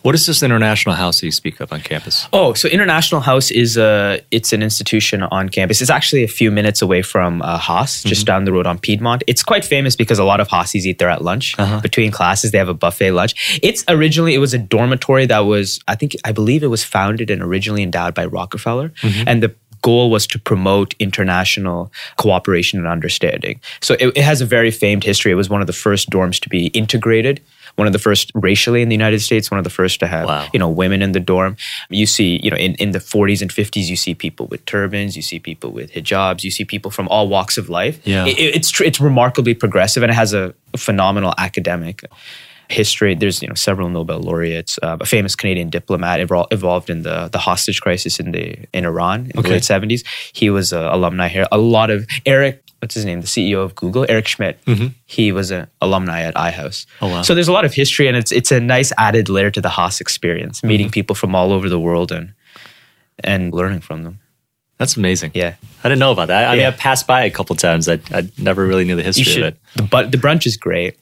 What 0.01 0.15
is 0.15 0.25
this 0.25 0.41
International 0.41 0.95
House 0.95 1.19
that 1.19 1.27
you 1.27 1.31
speak 1.31 1.59
of 1.59 1.71
on 1.71 1.81
campus? 1.81 2.27
Oh, 2.33 2.53
so 2.53 2.67
International 2.67 3.21
House 3.21 3.51
is 3.51 3.77
a 3.77 4.21
it's 4.31 4.51
an 4.51 4.63
institution 4.63 5.23
on 5.23 5.49
campus. 5.49 5.81
It's 5.81 5.89
actually 5.89 6.23
a 6.23 6.27
few 6.27 6.49
minutes 6.51 6.81
away 6.81 7.01
from 7.01 7.41
uh, 7.41 7.57
Haas, 7.57 7.99
mm-hmm. 7.99 8.09
just 8.09 8.25
down 8.25 8.45
the 8.45 8.51
road 8.51 8.65
on 8.65 8.79
Piedmont. 8.79 9.23
It's 9.27 9.43
quite 9.43 9.63
famous 9.63 9.95
because 9.95 10.17
a 10.17 10.23
lot 10.23 10.39
of 10.39 10.47
Haasies 10.47 10.85
eat 10.85 10.97
there 10.97 11.09
at 11.09 11.23
lunch 11.23 11.57
uh-huh. 11.59 11.81
between 11.81 12.11
classes. 12.11 12.51
They 12.51 12.57
have 12.57 12.69
a 12.69 12.73
buffet 12.73 13.11
lunch. 13.11 13.59
It's 13.61 13.83
originally 13.87 14.33
it 14.33 14.39
was 14.39 14.53
a 14.53 14.57
dormitory 14.57 15.25
that 15.27 15.39
was 15.39 15.79
I 15.87 15.95
think 15.95 16.15
I 16.25 16.31
believe 16.31 16.63
it 16.63 16.67
was 16.67 16.83
founded 16.83 17.29
and 17.29 17.41
originally 17.41 17.83
endowed 17.83 18.15
by 18.15 18.25
Rockefeller, 18.25 18.89
mm-hmm. 18.89 19.27
and 19.27 19.43
the 19.43 19.53
goal 19.81 20.09
was 20.09 20.27
to 20.27 20.39
promote 20.39 20.93
international 20.99 21.91
cooperation 22.17 22.79
and 22.79 22.87
understanding. 22.87 23.59
So 23.81 23.95
it, 23.99 24.15
it 24.15 24.23
has 24.23 24.41
a 24.41 24.45
very 24.45 24.71
famed 24.71 25.03
history. 25.03 25.31
It 25.31 25.35
was 25.35 25.49
one 25.49 25.61
of 25.61 25.67
the 25.67 25.73
first 25.73 26.09
dorms 26.09 26.39
to 26.41 26.49
be 26.49 26.67
integrated 26.67 27.41
one 27.75 27.87
of 27.87 27.93
the 27.93 27.99
first 27.99 28.31
racially 28.35 28.81
in 28.81 28.89
the 28.89 28.95
United 28.95 29.21
States, 29.21 29.49
one 29.51 29.57
of 29.57 29.63
the 29.63 29.69
first 29.69 29.99
to 30.01 30.07
have 30.07 30.27
Wow. 30.27 30.47
you 30.53 30.59
know 30.59 30.69
women 30.69 31.01
in 31.01 31.11
the 31.13 31.19
dorm. 31.19 31.55
You 31.89 32.05
see, 32.05 32.39
you 32.43 32.49
know, 32.51 32.57
in, 32.57 32.75
in 32.75 32.91
the 32.91 32.99
40s 32.99 33.41
and 33.41 33.51
50s, 33.51 33.87
you 33.89 33.95
see 33.95 34.13
people 34.15 34.47
with 34.47 34.65
turbans, 34.65 35.15
you 35.15 35.21
see 35.21 35.39
people 35.39 35.71
with 35.71 35.91
hijabs, 35.93 36.43
you 36.43 36.51
see 36.51 36.65
people 36.65 36.91
from 36.91 37.07
all 37.09 37.27
walks 37.27 37.57
of 37.57 37.69
life. 37.69 37.99
Yeah. 38.05 38.25
It- 38.25 38.55
it's 38.57 38.69
tr- 38.69 38.83
it's 38.83 38.99
remarkably 38.99 39.53
progressive 39.53 40.03
and 40.03 40.11
it 40.11 40.15
has 40.15 40.33
a 40.33 40.53
phenomenal 40.77 41.33
academic 41.37 42.03
history. 42.69 43.15
There's 43.15 43.41
you 43.41 43.47
know 43.49 43.55
several 43.55 43.89
Nobel 43.89 44.19
laureates. 44.19 44.79
Uh, 44.81 44.97
a 45.01 45.05
famous 45.05 45.35
Canadian 45.35 45.69
diplomat 45.69 46.19
involved 46.19 46.89
in 46.89 47.03
the 47.03 47.27
the 47.31 47.37
hostage 47.39 47.81
crisis 47.81 48.19
in 48.19 48.31
the 48.31 48.55
in 48.73 48.85
Iran 48.85 49.31
in 49.33 49.39
Okay. 49.39 49.49
the 49.49 49.53
late 49.55 49.63
70s. 49.63 50.03
He 50.33 50.49
was 50.49 50.71
an 50.73 50.83
alumni 50.85 51.27
here. 51.27 51.45
A 51.51 51.57
lot 51.57 51.89
of 51.89 52.05
Eric. 52.25 52.63
What's 52.81 52.95
his 52.95 53.05
name? 53.05 53.21
The 53.21 53.27
CEO 53.27 53.63
of 53.63 53.75
Google, 53.75 54.05
Eric 54.09 54.27
Schmidt. 54.27 54.59
He 55.05 55.31
was 55.31 55.51
an 55.51 55.67
alumni 55.81 56.21
at 56.23 56.33
iHouse. 56.35 56.87
Oh, 57.01 57.07
wow. 57.09 57.21
So 57.21 57.35
there's 57.35 57.47
a 57.47 57.51
lot 57.51 57.63
of 57.63 57.73
history, 57.73 58.07
and 58.07 58.17
it's 58.17 58.31
it's 58.31 58.51
a 58.51 58.59
nice 58.59 58.91
added 58.97 59.29
layer 59.29 59.51
to 59.51 59.61
the 59.61 59.69
Haas 59.69 60.01
experience, 60.01 60.63
meeting 60.63 60.87
Mm-hmm. 60.87 60.91
people 60.93 61.15
from 61.15 61.35
all 61.35 61.51
over 61.53 61.69
the 61.69 61.79
world 61.79 62.11
and 62.11 62.33
and 63.23 63.53
learning 63.53 63.81
from 63.81 64.03
them. 64.03 64.19
That's 64.79 64.97
amazing. 64.97 65.29
Yeah, 65.35 65.53
I 65.83 65.89
didn't 65.89 65.99
know 65.99 66.11
about 66.11 66.29
that. 66.29 66.49
I 66.49 66.55
mean, 66.55 66.65
I 66.65 66.71
passed 66.71 67.05
by 67.05 67.23
a 67.23 67.29
couple 67.29 67.55
times. 67.55 67.87
I, 67.87 67.99
I 68.11 68.27
never 68.39 68.65
really 68.65 68.83
knew 68.83 68.95
the 68.95 69.03
history 69.03 69.43
of 69.43 69.47
it. 69.53 69.57
The, 69.75 69.83
but 69.83 70.11
the 70.11 70.17
brunch 70.17 70.47
is 70.47 70.57
great, 70.57 70.97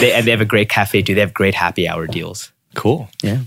they, 0.00 0.12
and 0.12 0.24
they 0.24 0.30
have 0.30 0.40
a 0.40 0.44
great 0.44 0.68
cafe 0.68 1.02
too. 1.02 1.16
They 1.16 1.20
have 1.20 1.34
great 1.34 1.56
happy 1.56 1.88
hour 1.88 2.06
deals. 2.06 2.52
Cool. 2.76 3.08
Yeah. 3.24 3.40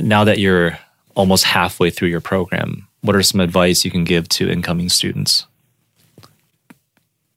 Now 0.00 0.24
that 0.24 0.38
you're 0.38 0.78
almost 1.16 1.44
halfway 1.44 1.90
through 1.90 2.08
your 2.08 2.22
program, 2.22 2.88
what 3.02 3.14
are 3.14 3.22
some 3.22 3.40
advice 3.40 3.84
you 3.84 3.90
can 3.90 4.04
give 4.04 4.26
to 4.30 4.48
incoming 4.48 4.88
students? 4.88 5.44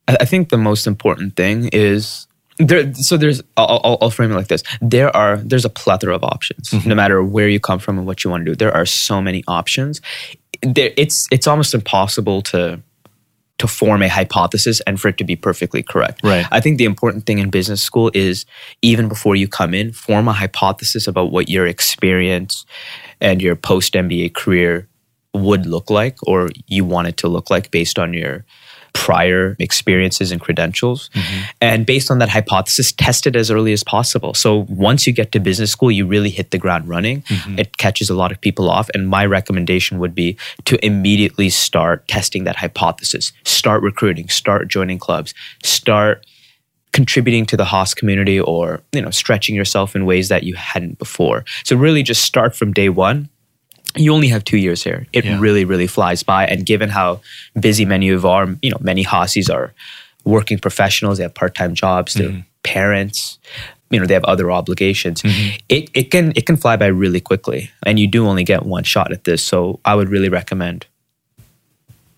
I 0.07 0.25
think 0.25 0.50
the 0.50 0.57
most 0.57 0.86
important 0.88 1.36
thing 1.36 1.69
is 1.72 2.27
there. 2.57 2.93
So 2.93 3.17
there's. 3.17 3.41
I'll, 3.57 3.98
I'll, 4.01 4.10
frame 4.10 4.31
it 4.31 4.36
like 4.36 4.48
this: 4.48 4.63
there 4.81 5.15
are 5.15 5.38
there's 5.38 5.65
a 5.65 5.69
plethora 5.69 6.15
of 6.15 6.24
options. 6.24 6.69
Mm-hmm. 6.69 6.89
No 6.89 6.95
matter 6.95 7.24
where 7.24 7.48
you 7.48 7.60
come 7.60 7.79
from 7.79 7.98
and 7.98 8.05
what 8.05 8.24
you 8.24 8.29
want 8.29 8.45
to 8.45 8.51
do, 8.51 8.55
there 8.55 8.74
are 8.74 8.86
so 8.86 9.22
many 9.22 9.43
options. 9.48 10.01
There, 10.62 10.91
it's 10.98 11.27
it's 11.31 11.48
almost 11.48 11.74
impossible 11.74 12.41
to 12.43 12.81
to 13.60 13.67
form 13.67 14.01
a 14.01 14.10
hypothesis 14.10 14.81
and 14.81 15.00
for 15.00 15.07
it 15.07 15.17
to 15.17 15.24
be 15.24 15.36
perfectly 15.36 15.83
correct. 15.83 16.22
Right. 16.24 16.45
I 16.51 16.60
think 16.60 16.77
the 16.77 16.86
important 16.86 17.25
thing 17.25 17.39
in 17.39 17.50
business 17.50 17.81
school 17.81 18.12
is 18.13 18.45
even 18.81 19.07
before 19.07 19.36
you 19.36 19.48
come 19.48 19.74
in, 19.74 19.91
form 19.91 20.27
a 20.27 20.33
hypothesis 20.33 21.07
about 21.07 21.31
what 21.31 21.50
your 21.50 21.67
experience 21.67 22.65
and 23.22 23.41
your 23.41 23.55
post 23.55 23.93
MBA 23.93 24.33
career 24.33 24.89
would 25.33 25.65
look 25.65 25.89
like 25.89 26.17
or 26.27 26.50
you 26.67 26.83
want 26.83 27.07
it 27.07 27.17
to 27.17 27.27
look 27.27 27.50
like 27.50 27.72
based 27.72 27.98
on 27.98 28.13
your 28.13 28.43
prior 28.93 29.55
experiences 29.59 30.31
and 30.31 30.39
credentials. 30.39 31.09
Mm-hmm. 31.13 31.41
And 31.62 31.85
based 31.85 32.09
on 32.09 32.19
that 32.19 32.29
hypothesis, 32.29 32.91
test 32.91 33.27
it 33.27 33.35
as 33.35 33.51
early 33.51 33.73
as 33.73 33.83
possible. 33.83 34.33
So 34.33 34.65
once 34.69 35.05
you 35.05 35.13
get 35.13 35.31
to 35.33 35.39
business 35.39 35.71
school, 35.71 35.91
you 35.91 36.05
really 36.05 36.29
hit 36.29 36.51
the 36.51 36.57
ground 36.57 36.88
running. 36.88 37.23
Mm-hmm. 37.23 37.59
It 37.59 37.77
catches 37.77 38.09
a 38.09 38.13
lot 38.15 38.31
of 38.31 38.39
people 38.39 38.69
off. 38.69 38.89
And 38.93 39.09
my 39.09 39.25
recommendation 39.25 40.00
would 40.00 40.15
be 40.15 40.38
to 40.65 40.83
immediately 40.85 41.50
start 41.50 42.07
testing 42.07 42.43
that 42.45 42.55
hypothesis, 42.55 43.33
start 43.43 43.83
recruiting, 43.83 44.29
start 44.29 44.67
joining 44.67 45.00
clubs, 45.00 45.33
start 45.63 46.25
contributing 46.93 47.45
to 47.47 47.57
the 47.57 47.65
Haas 47.65 47.93
community 47.93 48.39
or 48.39 48.81
you 48.93 49.01
know 49.01 49.09
stretching 49.09 49.55
yourself 49.55 49.95
in 49.95 50.05
ways 50.05 50.29
that 50.29 50.43
you 50.43 50.55
hadn't 50.55 51.00
before. 51.00 51.43
So 51.65 51.75
really 51.75 52.03
just 52.03 52.23
start 52.23 52.55
from 52.55 52.71
day 52.71 52.88
1. 52.88 53.29
You 53.95 54.13
only 54.13 54.29
have 54.29 54.43
2 54.43 54.57
years 54.57 54.83
here. 54.83 55.05
It 55.13 55.25
Yeah. 55.25 55.39
really 55.39 55.65
really 55.65 55.88
flies 55.88 56.23
by 56.23 56.45
and 56.45 56.65
given 56.65 56.89
how 56.89 57.21
busy 57.59 57.85
many 57.85 58.09
of 58.09 58.25
our, 58.25 58.55
you 58.62 58.71
know, 58.71 58.77
many 58.81 59.03
Haasies 59.03 59.50
are 59.53 59.73
working 60.23 60.59
professionals, 60.59 61.17
they 61.17 61.23
have 61.23 61.33
part-time 61.33 61.73
jobs, 61.75 62.13
they're 62.13 62.29
mm-hmm. 62.29 62.41
parents, 62.63 63.39
you 63.91 64.00
know, 64.00 64.07
they 64.07 64.13
have 64.13 64.23
other 64.25 64.51
obligations. 64.51 65.21
Mm-hmm. 65.21 65.55
It 65.69 65.89
it 65.93 66.12
can 66.12 66.33
it 66.35 66.45
can 66.45 66.57
fly 66.57 66.77
by 66.77 66.88
really 66.88 67.21
quickly 67.21 67.69
and 67.85 68.00
you 68.00 68.07
do 68.07 68.27
only 68.27 68.43
get 68.43 68.65
one 68.65 68.83
shot 68.83 69.12
at 69.12 69.23
this. 69.23 69.43
So 69.43 69.79
I 69.85 69.93
would 69.95 70.09
really 70.09 70.29
recommend 70.29 70.88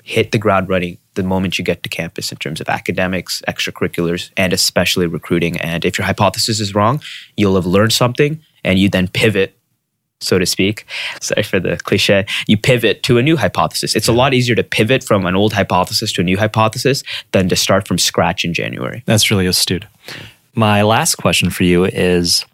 hit 0.03 0.32
the 0.32 0.38
ground 0.38 0.70
running 0.70 0.98
the 1.15 1.24
moment 1.24 1.58
you 1.58 1.65
get 1.65 1.82
to 1.82 1.89
campus 1.89 2.32
in 2.32 2.38
terms 2.38 2.62
of 2.62 2.70
academics, 2.70 3.41
extracurriculars, 3.48 4.29
and 4.38 4.53
especially 4.53 5.08
recruiting. 5.08 5.57
And 5.57 5.83
if 5.83 5.98
your 5.98 6.05
hypothesis 6.05 6.59
is 6.59 6.75
wrong, 6.75 7.01
you'll 7.35 7.55
have 7.55 7.66
learned 7.66 7.94
something 7.94 8.40
and 8.64 8.77
you 8.77 8.88
then 8.90 9.07
pivot, 9.07 9.57
so 10.22 10.40
to 10.40 10.46
speak. 10.46 10.86
Sorry 11.22 11.44
for 11.44 11.60
the 11.60 11.78
cliche. 11.78 12.25
You 12.48 12.58
pivot 12.58 13.04
to 13.04 13.18
a 13.18 13.24
new 13.24 13.38
hypothesis. 13.38 13.96
It's 13.96 14.08
a 14.08 14.14
lot 14.14 14.34
easier 14.34 14.56
to 14.56 14.64
pivot 14.64 15.04
from 15.04 15.25
an 15.25 15.36
old 15.36 15.54
hypothesis 15.54 16.12
to 16.14 16.22
a 16.22 16.24
new 16.24 16.38
hypothesis 16.38 17.04
than 17.32 17.50
to 17.50 17.56
start 17.56 17.88
from 17.88 17.98
scratch 17.98 18.46
in 18.46 18.54
January. 18.54 19.04
That's 19.06 19.30
really 19.30 19.48
astute. 19.48 19.86
My 20.56 20.84
last 20.84 21.16
question 21.16 21.50
for 21.50 21.64
you 21.64 21.86
is 21.86 22.46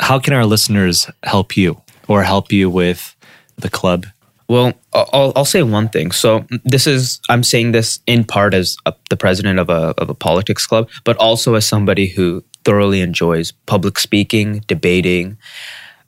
how 0.00 0.18
can 0.18 0.32
our 0.32 0.46
listeners 0.46 1.10
help 1.22 1.56
you 1.56 1.80
or 2.08 2.22
help 2.22 2.50
you 2.50 2.70
with 2.70 3.14
the 3.58 3.68
club? 3.68 4.06
Well, 4.48 4.72
I'll, 4.92 5.32
I'll 5.36 5.44
say 5.44 5.62
one 5.62 5.88
thing. 5.90 6.10
So 6.10 6.44
this 6.64 6.86
is 6.86 7.20
I'm 7.28 7.44
saying 7.44 7.70
this 7.70 8.00
in 8.06 8.24
part 8.24 8.52
as 8.52 8.76
a, 8.84 8.94
the 9.08 9.16
president 9.16 9.60
of 9.60 9.68
a 9.68 9.94
of 9.96 10.10
a 10.10 10.14
politics 10.14 10.66
club, 10.66 10.88
but 11.04 11.16
also 11.18 11.54
as 11.54 11.66
somebody 11.66 12.08
who 12.08 12.42
thoroughly 12.64 13.00
enjoys 13.00 13.52
public 13.66 13.98
speaking, 13.98 14.64
debating. 14.66 15.38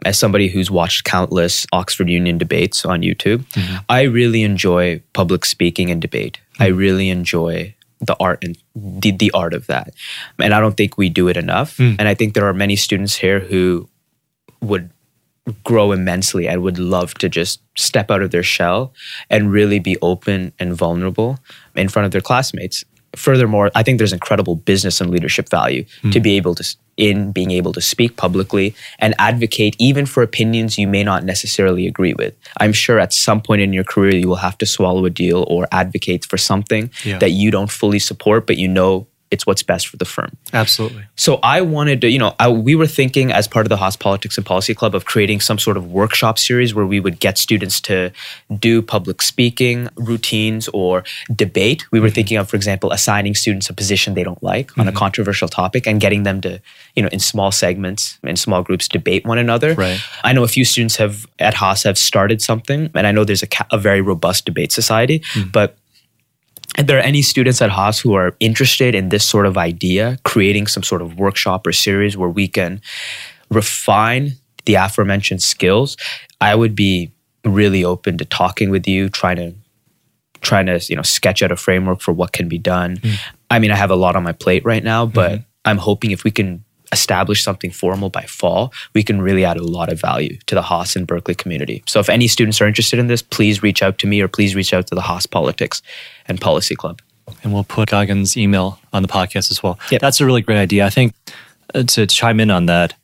As 0.04 0.18
somebody 0.18 0.48
who's 0.48 0.70
watched 0.70 1.04
countless 1.04 1.66
Oxford 1.72 2.08
Union 2.08 2.38
debates 2.38 2.84
on 2.84 3.02
YouTube, 3.02 3.44
mm-hmm. 3.52 3.76
I 3.88 4.02
really 4.02 4.42
enjoy 4.42 5.02
public 5.12 5.44
speaking 5.44 5.90
and 5.90 6.02
debate. 6.02 6.40
I 6.58 6.68
mm-hmm. 6.68 6.78
really 6.78 7.08
enjoy 7.08 7.74
the 8.00 8.16
art 8.18 8.42
and 8.42 8.58
the, 8.74 9.12
the 9.12 9.30
art 9.32 9.54
of 9.54 9.66
that. 9.68 9.94
And 10.38 10.52
I 10.52 10.60
don't 10.60 10.76
think 10.76 10.98
we 10.98 11.08
do 11.08 11.28
it 11.28 11.36
enough. 11.36 11.76
Mm. 11.76 11.96
And 11.98 12.08
I 12.08 12.14
think 12.14 12.34
there 12.34 12.46
are 12.46 12.54
many 12.54 12.74
students 12.76 13.16
here 13.16 13.38
who 13.40 13.88
would 14.60 14.90
grow 15.64 15.92
immensely 15.92 16.46
and 16.46 16.62
would 16.62 16.78
love 16.78 17.14
to 17.14 17.28
just 17.28 17.60
step 17.76 18.10
out 18.10 18.22
of 18.22 18.30
their 18.30 18.42
shell 18.42 18.92
and 19.30 19.50
really 19.50 19.78
be 19.78 19.96
open 20.02 20.52
and 20.58 20.74
vulnerable 20.74 21.38
in 21.74 21.88
front 21.88 22.06
of 22.06 22.12
their 22.12 22.20
classmates. 22.20 22.84
Furthermore, 23.16 23.70
I 23.74 23.82
think 23.82 23.98
there's 23.98 24.12
incredible 24.12 24.56
business 24.56 25.00
and 25.00 25.10
leadership 25.10 25.48
value 25.48 25.84
to 26.12 26.20
be 26.20 26.30
hmm. 26.30 26.36
able 26.36 26.54
to 26.54 26.64
in 26.96 27.32
being 27.32 27.50
able 27.50 27.72
to 27.72 27.80
speak 27.80 28.16
publicly 28.16 28.74
and 28.98 29.14
advocate 29.18 29.74
even 29.78 30.04
for 30.04 30.22
opinions 30.22 30.78
you 30.78 30.86
may 30.86 31.02
not 31.02 31.24
necessarily 31.24 31.86
agree 31.86 32.14
with. 32.14 32.34
I'm 32.60 32.72
sure 32.72 32.98
at 32.98 33.12
some 33.12 33.40
point 33.40 33.62
in 33.62 33.72
your 33.72 33.84
career 33.84 34.14
you 34.14 34.28
will 34.28 34.36
have 34.36 34.58
to 34.58 34.66
swallow 34.66 35.04
a 35.06 35.10
deal 35.10 35.46
or 35.48 35.66
advocate 35.72 36.26
for 36.26 36.36
something 36.36 36.90
Yeah. 37.04 37.18
that 37.18 37.30
you 37.30 37.50
don't 37.50 37.70
fully 37.70 37.98
support 37.98 38.46
but 38.46 38.58
you 38.58 38.68
know 38.68 39.06
it's 39.32 39.46
what's 39.46 39.62
best 39.62 39.88
for 39.88 39.96
the 39.96 40.04
firm. 40.04 40.36
Absolutely. 40.52 41.04
So 41.16 41.40
I 41.42 41.62
wanted 41.62 42.02
to, 42.02 42.10
you 42.10 42.18
know, 42.18 42.34
I, 42.38 42.48
we 42.50 42.74
were 42.74 42.86
thinking 42.86 43.32
as 43.32 43.48
part 43.48 43.64
of 43.64 43.70
the 43.70 43.78
Haas 43.78 43.96
Politics 43.96 44.36
and 44.36 44.46
Policy 44.46 44.74
Club 44.74 44.94
of 44.94 45.06
creating 45.06 45.40
some 45.40 45.58
sort 45.58 45.78
of 45.78 45.90
workshop 45.90 46.38
series 46.38 46.74
where 46.74 46.86
we 46.86 47.00
would 47.00 47.18
get 47.18 47.38
students 47.38 47.80
to 47.82 48.12
do 48.58 48.82
public 48.82 49.22
speaking 49.22 49.88
routines 49.96 50.68
or 50.68 51.02
debate. 51.34 51.90
We 51.90 51.98
were 51.98 52.08
mm-hmm. 52.08 52.14
thinking 52.14 52.36
of, 52.36 52.50
for 52.50 52.56
example, 52.56 52.92
assigning 52.92 53.34
students 53.34 53.70
a 53.70 53.72
position 53.72 54.12
they 54.12 54.22
don't 54.22 54.42
like 54.42 54.76
on 54.78 54.86
a 54.86 54.90
mm-hmm. 54.90 54.98
controversial 54.98 55.48
topic 55.48 55.86
and 55.86 55.98
getting 55.98 56.24
them 56.24 56.42
to, 56.42 56.60
you 56.94 57.02
know, 57.02 57.08
in 57.08 57.18
small 57.18 57.50
segments, 57.50 58.18
in 58.22 58.36
small 58.36 58.62
groups, 58.62 58.86
debate 58.86 59.24
one 59.24 59.38
another. 59.38 59.74
Right. 59.74 59.98
I 60.22 60.34
know 60.34 60.44
a 60.44 60.48
few 60.48 60.66
students 60.66 60.96
have 60.96 61.26
at 61.38 61.54
Haas 61.54 61.84
have 61.84 61.96
started 61.96 62.42
something, 62.42 62.90
and 62.94 63.06
I 63.06 63.12
know 63.12 63.24
there's 63.24 63.42
a, 63.42 63.46
ca- 63.46 63.66
a 63.70 63.78
very 63.78 64.02
robust 64.02 64.44
debate 64.44 64.72
society, 64.72 65.20
mm. 65.32 65.50
but 65.50 65.78
if 66.78 66.86
there 66.86 66.98
are 66.98 67.02
any 67.02 67.22
students 67.22 67.60
at 67.60 67.70
Haas 67.70 68.00
who 68.00 68.14
are 68.14 68.34
interested 68.40 68.94
in 68.94 69.10
this 69.10 69.28
sort 69.28 69.46
of 69.46 69.58
idea, 69.58 70.18
creating 70.24 70.66
some 70.66 70.82
sort 70.82 71.02
of 71.02 71.18
workshop 71.18 71.66
or 71.66 71.72
series 71.72 72.16
where 72.16 72.30
we 72.30 72.48
can 72.48 72.80
refine 73.50 74.32
the 74.64 74.74
aforementioned 74.74 75.42
skills, 75.42 75.96
I 76.40 76.54
would 76.54 76.74
be 76.74 77.12
really 77.44 77.84
open 77.84 78.18
to 78.18 78.24
talking 78.24 78.70
with 78.70 78.86
you, 78.86 79.08
trying 79.08 79.36
to 79.36 79.54
trying 80.40 80.66
to 80.66 80.80
you 80.88 80.96
know 80.96 81.02
sketch 81.02 81.42
out 81.42 81.52
a 81.52 81.56
framework 81.56 82.00
for 82.00 82.12
what 82.12 82.32
can 82.32 82.48
be 82.48 82.58
done. 82.58 82.96
Hmm. 82.96 83.12
I 83.50 83.58
mean, 83.58 83.70
I 83.70 83.76
have 83.76 83.90
a 83.90 83.96
lot 83.96 84.16
on 84.16 84.22
my 84.22 84.32
plate 84.32 84.64
right 84.64 84.82
now, 84.82 85.04
but 85.06 85.32
mm-hmm. 85.32 85.42
I'm 85.64 85.78
hoping 85.78 86.10
if 86.10 86.24
we 86.24 86.30
can 86.30 86.64
establish 86.92 87.42
something 87.42 87.70
formal 87.70 88.10
by 88.10 88.22
fall, 88.22 88.72
we 88.94 89.02
can 89.02 89.20
really 89.20 89.44
add 89.44 89.56
a 89.56 89.64
lot 89.64 89.90
of 89.90 90.00
value 90.00 90.36
to 90.46 90.54
the 90.54 90.62
Haas 90.62 90.94
and 90.94 91.06
Berkeley 91.06 91.34
community. 91.34 91.82
So 91.86 91.98
if 92.00 92.08
any 92.08 92.28
students 92.28 92.60
are 92.60 92.68
interested 92.68 92.98
in 92.98 93.06
this, 93.06 93.22
please 93.22 93.62
reach 93.62 93.82
out 93.82 93.98
to 93.98 94.06
me 94.06 94.20
or 94.20 94.28
please 94.28 94.54
reach 94.54 94.74
out 94.74 94.86
to 94.88 94.94
the 94.94 95.00
Haas 95.00 95.26
Politics 95.26 95.82
and 96.26 96.40
Policy 96.40 96.76
Club. 96.76 97.00
And 97.42 97.52
we'll 97.52 97.64
put 97.64 97.88
Gagan's 97.88 98.36
email 98.36 98.78
on 98.92 99.02
the 99.02 99.08
podcast 99.08 99.50
as 99.50 99.62
well. 99.62 99.78
Yep. 99.90 100.00
That's 100.00 100.20
a 100.20 100.26
really 100.26 100.42
great 100.42 100.58
idea. 100.58 100.84
I 100.84 100.90
think 100.90 101.14
uh, 101.74 101.82
to 101.84 102.06
chime 102.06 102.40
in 102.40 102.50
on 102.50 102.66
that, 102.66 102.94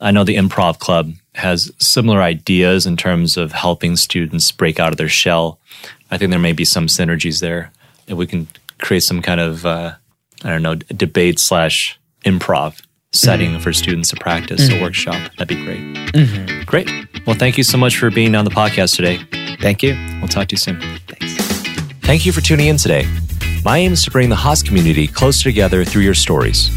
I 0.00 0.10
know 0.10 0.24
the 0.24 0.36
Improv 0.36 0.78
Club 0.78 1.12
has 1.34 1.70
similar 1.78 2.22
ideas 2.22 2.86
in 2.86 2.96
terms 2.96 3.36
of 3.36 3.52
helping 3.52 3.96
students 3.96 4.50
break 4.52 4.80
out 4.80 4.92
of 4.92 4.96
their 4.96 5.08
shell. 5.08 5.58
I 6.10 6.18
think 6.18 6.30
there 6.30 6.38
may 6.38 6.52
be 6.52 6.64
some 6.64 6.86
synergies 6.86 7.40
there. 7.40 7.72
If 8.06 8.16
we 8.16 8.26
can 8.26 8.46
create 8.78 9.02
some 9.02 9.22
kind 9.22 9.40
of, 9.40 9.66
uh, 9.66 9.94
I 10.42 10.48
don't 10.48 10.62
know, 10.62 10.74
debate 10.74 11.38
slash 11.38 11.98
improv 12.24 12.80
setting 13.14 13.50
mm-hmm. 13.50 13.60
for 13.60 13.72
students 13.72 14.10
to 14.10 14.16
practice 14.16 14.68
a 14.68 14.72
mm-hmm. 14.72 14.82
workshop, 14.82 15.30
that'd 15.36 15.48
be 15.48 15.62
great. 15.64 15.80
Mm-hmm. 16.12 16.64
Great. 16.64 16.90
Well, 17.26 17.36
thank 17.36 17.56
you 17.56 17.64
so 17.64 17.78
much 17.78 17.96
for 17.96 18.10
being 18.10 18.34
on 18.34 18.44
the 18.44 18.50
podcast 18.50 18.96
today. 18.96 19.18
Thank 19.60 19.82
you. 19.82 19.94
We'll 20.18 20.28
talk 20.28 20.48
to 20.48 20.54
you 20.54 20.58
soon. 20.58 20.80
Thanks. 21.06 21.34
Thank 22.02 22.26
you 22.26 22.32
for 22.32 22.40
tuning 22.40 22.66
in 22.66 22.76
today. 22.76 23.06
My 23.64 23.78
aim 23.78 23.92
is 23.92 24.04
to 24.04 24.10
bring 24.10 24.28
the 24.28 24.36
Haas 24.36 24.62
community 24.62 25.06
closer 25.06 25.44
together 25.44 25.84
through 25.84 26.02
your 26.02 26.14
stories. 26.14 26.70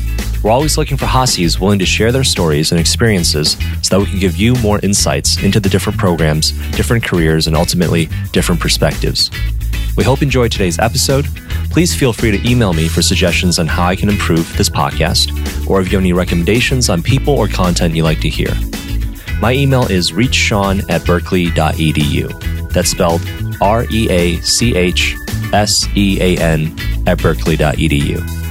We're 0.43 0.51
always 0.51 0.77
looking 0.77 0.95
for 0.95 1.05
Haasies 1.05 1.59
willing 1.59 1.79
to 1.79 1.85
share 1.85 2.11
their 2.11 2.23
stories 2.23 2.71
and 2.71 2.79
experiences 2.79 3.57
so 3.81 3.97
that 3.97 3.99
we 3.99 4.09
can 4.09 4.19
give 4.19 4.37
you 4.37 4.55
more 4.55 4.79
insights 4.83 5.43
into 5.43 5.59
the 5.59 5.67
different 5.67 5.99
programs, 5.99 6.51
different 6.71 7.03
careers, 7.03 7.47
and 7.47 7.55
ultimately 7.55 8.07
different 8.31 8.61
perspectives. 8.61 9.31
We 9.97 10.03
hope 10.03 10.21
you 10.21 10.25
enjoyed 10.25 10.51
today's 10.51 10.77
episode. 10.79 11.25
Please 11.71 11.93
feel 11.93 12.13
free 12.13 12.31
to 12.31 12.49
email 12.49 12.71
me 12.71 12.87
for 12.87 13.01
suggestions 13.01 13.59
on 13.59 13.67
how 13.67 13.85
I 13.85 13.95
can 13.95 14.09
improve 14.09 14.55
this 14.55 14.69
podcast, 14.69 15.31
or 15.67 15.81
if 15.81 15.91
you 15.91 15.97
have 15.97 16.03
any 16.03 16.13
recommendations 16.13 16.87
on 16.89 17.01
people 17.01 17.33
or 17.33 17.47
content 17.47 17.95
you'd 17.95 18.03
like 18.03 18.21
to 18.21 18.29
hear. 18.29 18.53
My 19.41 19.53
email 19.53 19.87
is 19.87 20.11
reachsean 20.11 20.87
at 20.89 21.03
berkeley.edu. 21.05 22.71
That's 22.71 22.89
spelled 22.91 23.21
R 23.59 23.85
E 23.91 24.07
A 24.09 24.39
C 24.41 24.75
H 24.75 25.15
S 25.51 25.87
E 25.95 26.19
A 26.21 26.37
N 26.41 26.75
at 27.07 27.17
berkeley.edu. 27.19 28.46